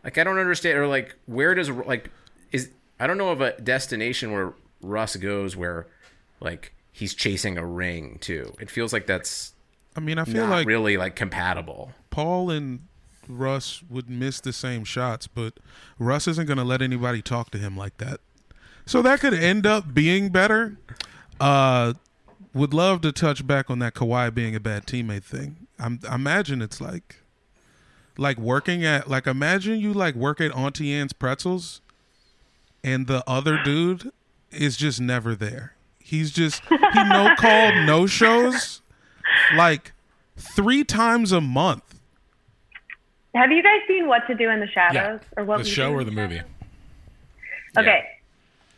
[0.04, 2.10] like I don't understand or like where does like
[2.50, 5.86] is I don't know of a destination where Russ goes where
[6.40, 8.54] like he's chasing a ring too.
[8.60, 9.52] It feels like that's
[9.96, 11.92] I mean, I feel not like really like compatible.
[12.10, 12.86] Paul and
[13.28, 15.54] Russ would miss the same shots, but
[15.98, 18.20] Russ isn't going to let anybody talk to him like that.
[18.86, 20.78] So that could end up being better.
[21.40, 21.94] Uh,
[22.54, 25.66] would love to touch back on that Kawhi being a bad teammate thing.
[25.78, 27.21] I'm, I imagine it's like,
[28.18, 31.80] like working at, like imagine you like work at Auntie Anne's Pretzels,
[32.84, 34.10] and the other dude
[34.50, 35.74] is just never there.
[35.98, 38.82] He's just he no called no shows,
[39.54, 39.92] like
[40.36, 42.00] three times a month.
[43.34, 46.00] Have you guys seen What to Do in the Shadows or what the show or
[46.00, 46.42] in the movie?
[47.78, 48.04] Okay.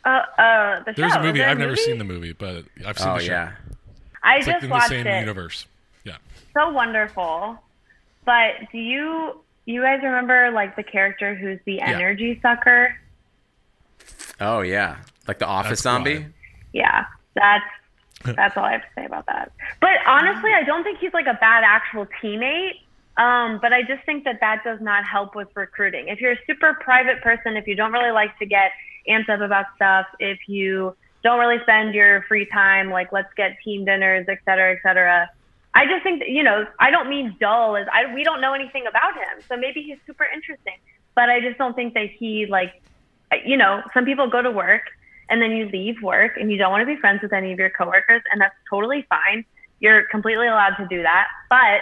[0.05, 0.07] Uh,
[0.37, 1.19] uh, the There's show.
[1.19, 1.39] a movie.
[1.39, 1.81] Is there a I've never movie?
[1.81, 3.31] seen the movie, but I've seen Oh the show.
[3.33, 3.51] yeah.
[4.23, 5.19] I It's just like in the watched same it.
[5.19, 5.65] universe.
[6.05, 6.17] Yeah.
[6.53, 7.59] So wonderful.
[8.25, 12.95] But do you you guys remember like the character who's the energy sucker?
[14.39, 14.97] Oh yeah.
[15.27, 16.17] Like the office That's zombie?
[16.17, 16.33] Kawhi.
[16.73, 17.65] Yeah, that's
[18.23, 19.51] that's all I have to say about that.
[19.81, 22.81] But honestly, I don't think he's like a bad actual teammate.
[23.17, 26.09] Um, but I just think that that does not help with recruiting.
[26.09, 28.71] If you're a super private person, if you don't really like to get
[29.07, 33.57] amped up about stuff, if you don't really spend your free time like let's get
[33.63, 35.29] team dinners, et cetera, et cetera.
[35.75, 38.53] I just think that, you know, I don't mean dull as I we don't know
[38.53, 39.43] anything about him.
[39.47, 40.75] So maybe he's super interesting.
[41.13, 42.81] But I just don't think that he like
[43.45, 44.83] you know, some people go to work
[45.29, 47.59] and then you leave work and you don't want to be friends with any of
[47.59, 49.43] your coworkers and that's totally fine.
[49.79, 51.81] You're completely allowed to do that, but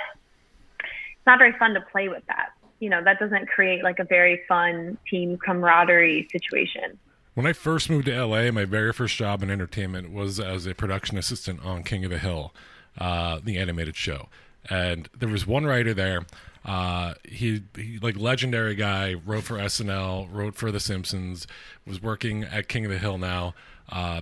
[0.80, 2.50] it's not very fun to play with that.
[2.80, 6.98] You know, that doesn't create like a very fun team camaraderie situation.
[7.34, 10.76] When I first moved to LA, my very first job in entertainment was as a
[10.76, 12.54] production assistant on King of the Hill,
[12.98, 14.30] uh, the animated show.
[14.70, 16.26] And there was one writer there.
[16.66, 21.46] Uh, he, he like legendary guy, wrote for SNL, wrote for The Simpsons,
[21.86, 23.54] was working at King of the Hill now.
[23.90, 24.22] Uh,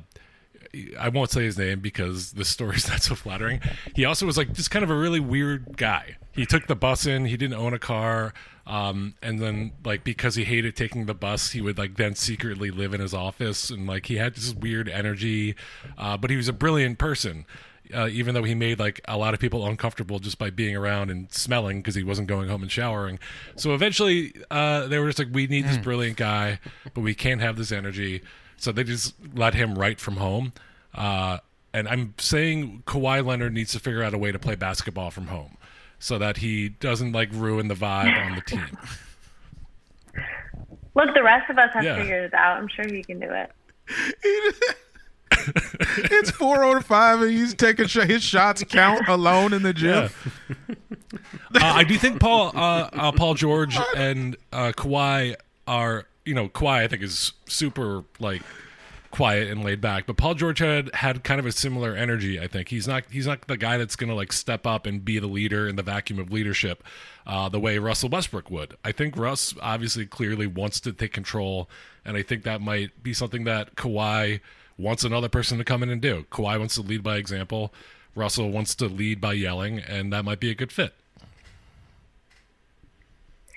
[1.00, 3.62] I won't say his name because the story's not so flattering.
[3.96, 6.18] He also was like just kind of a really weird guy.
[6.32, 8.34] He took the bus in, he didn't own a car,
[8.66, 12.72] um, and then like because he hated taking the bus, he would like then secretly
[12.72, 15.56] live in his office and like he had this weird energy,
[15.98, 17.46] uh, but he was a brilliant person.
[17.94, 21.10] Uh, even though he made like a lot of people uncomfortable just by being around
[21.12, 23.20] and smelling because he wasn't going home and showering.
[23.56, 26.60] So eventually, uh, they were just like, "We need this brilliant guy,
[26.94, 28.22] but we can't have this energy."
[28.58, 30.54] So they just let him write from home.
[30.94, 31.40] Uh,
[31.74, 35.28] and I'm saying Kawhi Leonard needs to figure out a way to play basketball from
[35.28, 35.58] home
[36.00, 38.78] so that he doesn't like ruin the vibe on the team.
[40.94, 41.96] Look, the rest of us have Yeah.
[41.98, 42.58] figured it out.
[42.58, 43.52] I'm sure he can do it.
[45.98, 50.10] it's four over five, and he's taking sh- his shots count alone in the gym.
[51.56, 55.36] uh, I do think Paul uh, uh, Paul George and uh, Kawhi
[55.68, 58.42] are you know Kawhi I think is super like
[59.12, 62.40] quiet and laid back, but Paul George had had kind of a similar energy.
[62.40, 65.04] I think he's not he's not the guy that's going to like step up and
[65.04, 66.84] be the leader in the vacuum of leadership
[67.28, 68.76] uh, the way Russell Westbrook would.
[68.84, 71.70] I think Russ obviously clearly wants to take control,
[72.04, 74.40] and I think that might be something that Kawhi
[74.82, 76.26] wants another person to come in and do.
[76.32, 77.74] Kawhi wants to lead by example.
[78.16, 80.94] Russell wants to lead by yelling, and that might be a good fit.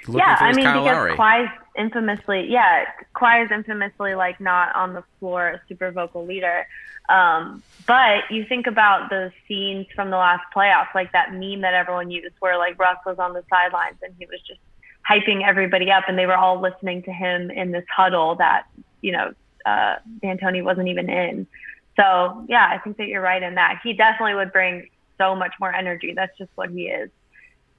[0.06, 1.16] Looking yeah, I mean, Kyle because Lowry.
[1.16, 2.84] Kawhi's infamously, yeah,
[3.16, 6.66] Kawhi is infamously like not on the floor a super vocal leader.
[7.08, 11.74] Um, but you think about the scenes from the last playoffs, like that meme that
[11.74, 14.60] everyone used, where like Russ was on the sidelines and he was just
[15.08, 18.64] hyping everybody up, and they were all listening to him in this huddle that
[19.00, 19.32] you know
[19.64, 21.46] uh, D'Antoni wasn't even in.
[21.96, 23.80] So yeah, I think that you're right in that.
[23.82, 24.88] He definitely would bring
[25.18, 26.12] so much more energy.
[26.14, 27.10] That's just what he is.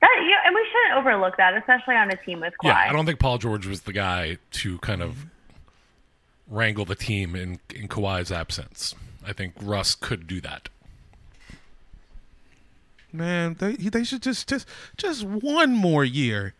[0.01, 2.69] That, you and we shouldn't overlook that, especially on a team with Kawhi.
[2.69, 5.25] Yeah, I don't think Paul George was the guy to kind of
[6.47, 8.93] wrangle the team in in Kawhi's absence.
[9.25, 10.69] I think Russ could do that.
[13.11, 14.67] Man, they they should just just
[14.97, 16.53] just one more year.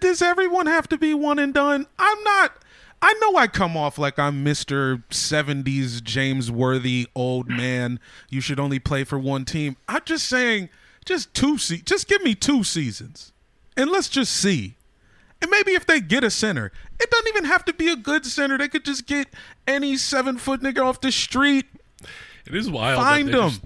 [0.00, 1.86] Does everyone have to be one and done?
[1.98, 2.56] I'm not.
[3.02, 5.02] I know I come off like I'm Mr.
[5.10, 8.00] 70s James Worthy old man.
[8.30, 9.76] You should only play for one team.
[9.88, 10.70] I'm just saying,
[11.04, 13.32] just two se- just give me two seasons.
[13.76, 14.76] And let's just see.
[15.42, 18.24] And maybe if they get a center, it doesn't even have to be a good
[18.24, 18.56] center.
[18.56, 19.28] They could just get
[19.66, 21.66] any seven foot nigga off the street.
[22.46, 23.02] It is wild.
[23.02, 23.50] Find them.
[23.50, 23.60] just-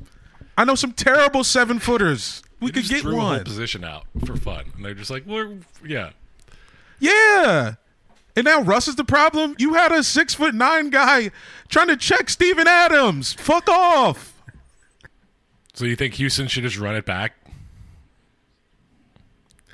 [0.57, 2.43] I know some terrible seven footers.
[2.61, 3.45] We could just get threw a whole one.
[3.45, 6.11] position out for fun, and they're just like, "We're yeah."
[6.99, 7.75] Yeah.
[8.39, 9.57] And now Russ is the problem.
[9.59, 11.33] You had a six foot nine guy
[11.69, 13.33] trying to check Steven Adams.
[13.33, 14.33] Fuck off.
[15.75, 17.33] So you think Houston should just run it back?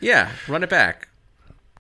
[0.01, 1.09] Yeah, run it back.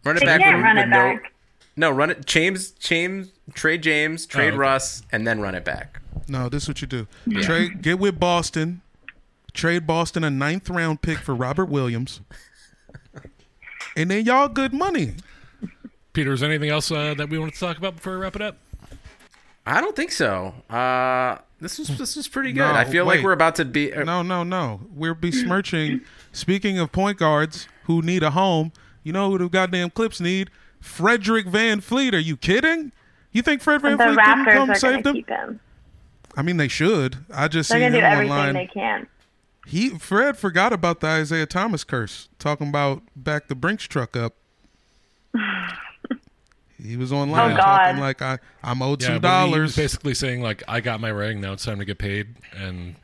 [0.05, 0.43] Run it They back.
[0.43, 1.33] can't with- run with it no, back.
[1.75, 2.27] No, run it.
[2.27, 4.57] James, James, trade James, trade oh, okay.
[4.59, 6.03] Russ, and then run it back.
[6.29, 7.07] No, this is what you do.
[7.41, 8.83] Trade get with Boston.
[9.55, 12.21] Trade Boston a ninth round pick for Robert Williams.
[13.97, 15.15] And then y'all good money.
[16.15, 18.35] Peter, is there anything else uh, that we want to talk about before we wrap
[18.37, 18.57] it up?
[19.67, 20.55] I don't think so.
[20.71, 22.61] Uh, this is this was pretty good.
[22.61, 23.93] No, I feel like we're about to be.
[23.93, 24.81] uh, No, no, no.
[24.95, 26.01] We're besmirching.
[26.33, 30.51] Speaking of point guards who need a home, you know who the goddamn Clips need?
[30.81, 32.13] Frederick VanVleet.
[32.15, 32.93] Are you kidding?
[33.33, 35.15] You think Fred Van the Fleet didn't Raptors come are save going to them?
[35.17, 35.61] keep him.
[36.37, 37.25] I mean, they should.
[37.33, 38.55] I just They're seen going to him do everything online.
[38.55, 39.07] they can.
[39.67, 44.35] He Fred forgot about the Isaiah Thomas curse, talking about back the Brinks truck up.
[46.85, 49.75] he was online Oh, talking like I I'm owed Yeah, two but he dollars.
[49.77, 51.41] basically saying like, "I got my ring.
[51.41, 52.97] Now it's time to get paid." And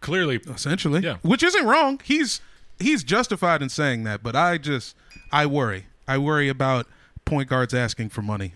[0.00, 1.16] clearly, Essentially, Yeah.
[1.22, 2.00] which isn't wrong.
[2.04, 2.40] He's
[2.78, 4.96] he's justified in saying that, but I just
[5.32, 5.86] I worry.
[6.08, 6.86] I worry about
[7.24, 8.54] point guards asking for money.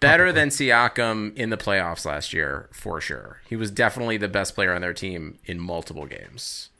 [0.00, 3.40] better than Siakam in the playoffs last year for sure.
[3.48, 6.70] He was definitely the best player on their team in multiple games,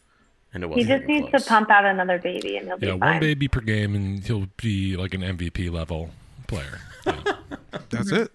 [0.52, 1.44] and it He wasn't he just needs close.
[1.44, 3.00] to pump out another baby and he'll be yeah, fine.
[3.12, 6.10] one baby per game, and he'll be like an MVP level
[6.53, 6.80] player.
[7.07, 7.32] Yeah.
[7.90, 8.30] That's it.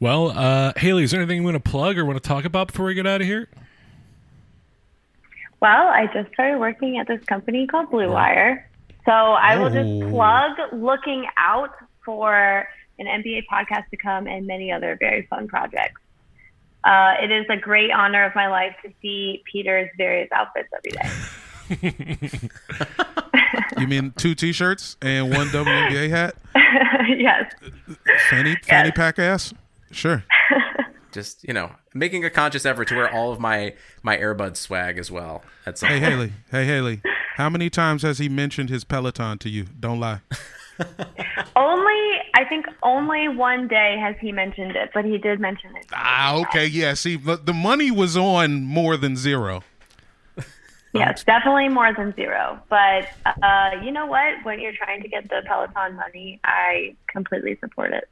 [0.00, 2.68] well, uh, Haley, is there anything you want to plug or want to talk about
[2.68, 3.48] before we get out of here?
[5.60, 8.68] Well, I just started working at this company called Blue Wire.
[9.04, 9.70] So I will Oh.
[10.00, 11.70] just plug looking out
[12.04, 16.00] for an NBA podcast to come and many other very fun projects.
[16.84, 20.90] Uh, it is a great honor of my life to see Peter's various outfits every
[20.92, 21.08] day.
[23.78, 26.34] You mean two T-shirts and one WNBA hat?
[27.08, 27.52] yes.
[28.30, 29.52] Fanny fanny pack ass?
[29.90, 30.24] Sure.
[31.12, 34.98] Just you know, making a conscious effort to wear all of my my Airbud swag
[34.98, 35.42] as well.
[35.64, 36.12] At some Hey point.
[36.12, 36.32] Haley.
[36.50, 37.02] Hey Haley.
[37.36, 39.66] How many times has he mentioned his Peloton to you?
[39.78, 40.20] Don't lie.
[41.54, 45.86] Only, I think only one day has he mentioned it, but he did mention it.
[45.92, 46.92] Ah, okay, yeah.
[46.94, 49.62] See, the, the money was on more than zero.
[50.98, 52.60] Yes, definitely more than zero.
[52.68, 54.44] But uh, you know what?
[54.44, 58.08] When you're trying to get the Peloton money, I completely support it.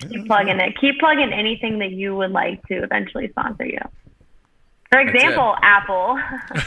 [0.00, 0.78] Keep plugging it.
[0.80, 3.78] Keep plugging anything that you would like to eventually sponsor you.
[4.90, 6.18] For example, Apple.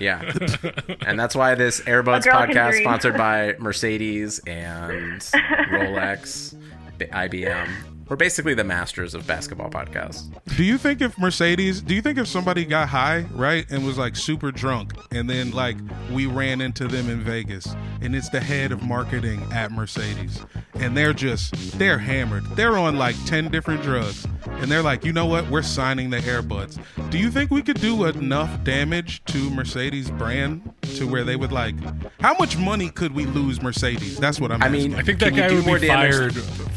[0.00, 0.22] Yeah,
[1.06, 6.56] and that's why this Airbuds podcast sponsored by Mercedes and Rolex,
[6.98, 7.68] IBM.
[8.10, 10.28] We're basically the masters of basketball podcasts.
[10.56, 13.98] Do you think if Mercedes, do you think if somebody got high, right, and was
[13.98, 15.76] like super drunk, and then like
[16.10, 20.44] we ran into them in Vegas, and it's the head of marketing at Mercedes,
[20.74, 22.44] and they're just, they're hammered.
[22.56, 26.18] They're on like 10 different drugs, and they're like, you know what, we're signing the
[26.18, 26.82] Airbuds.
[27.10, 31.52] Do you think we could do enough damage to Mercedes brand to where they would
[31.52, 31.76] like,
[32.20, 34.18] how much money could we lose Mercedes?
[34.18, 34.90] That's what I'm I asking.
[34.90, 36.34] mean, I think that Can guy do would more be damage?
[36.34, 36.70] fired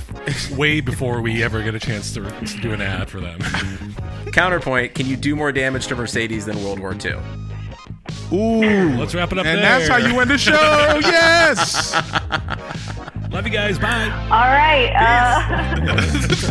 [0.52, 3.40] way before we ever get a chance to, to do an ad for them.
[4.34, 7.16] Counterpoint: Can you do more damage to Mercedes than World War II?
[8.34, 9.46] Ooh, Let's wrap it up.
[9.46, 9.80] and there.
[9.80, 10.52] that's how you win the show.
[11.02, 11.94] yes.
[13.32, 13.80] Love you guys.
[13.80, 14.10] Bye.
[14.30, 14.92] All right.
[14.96, 16.44] Uh,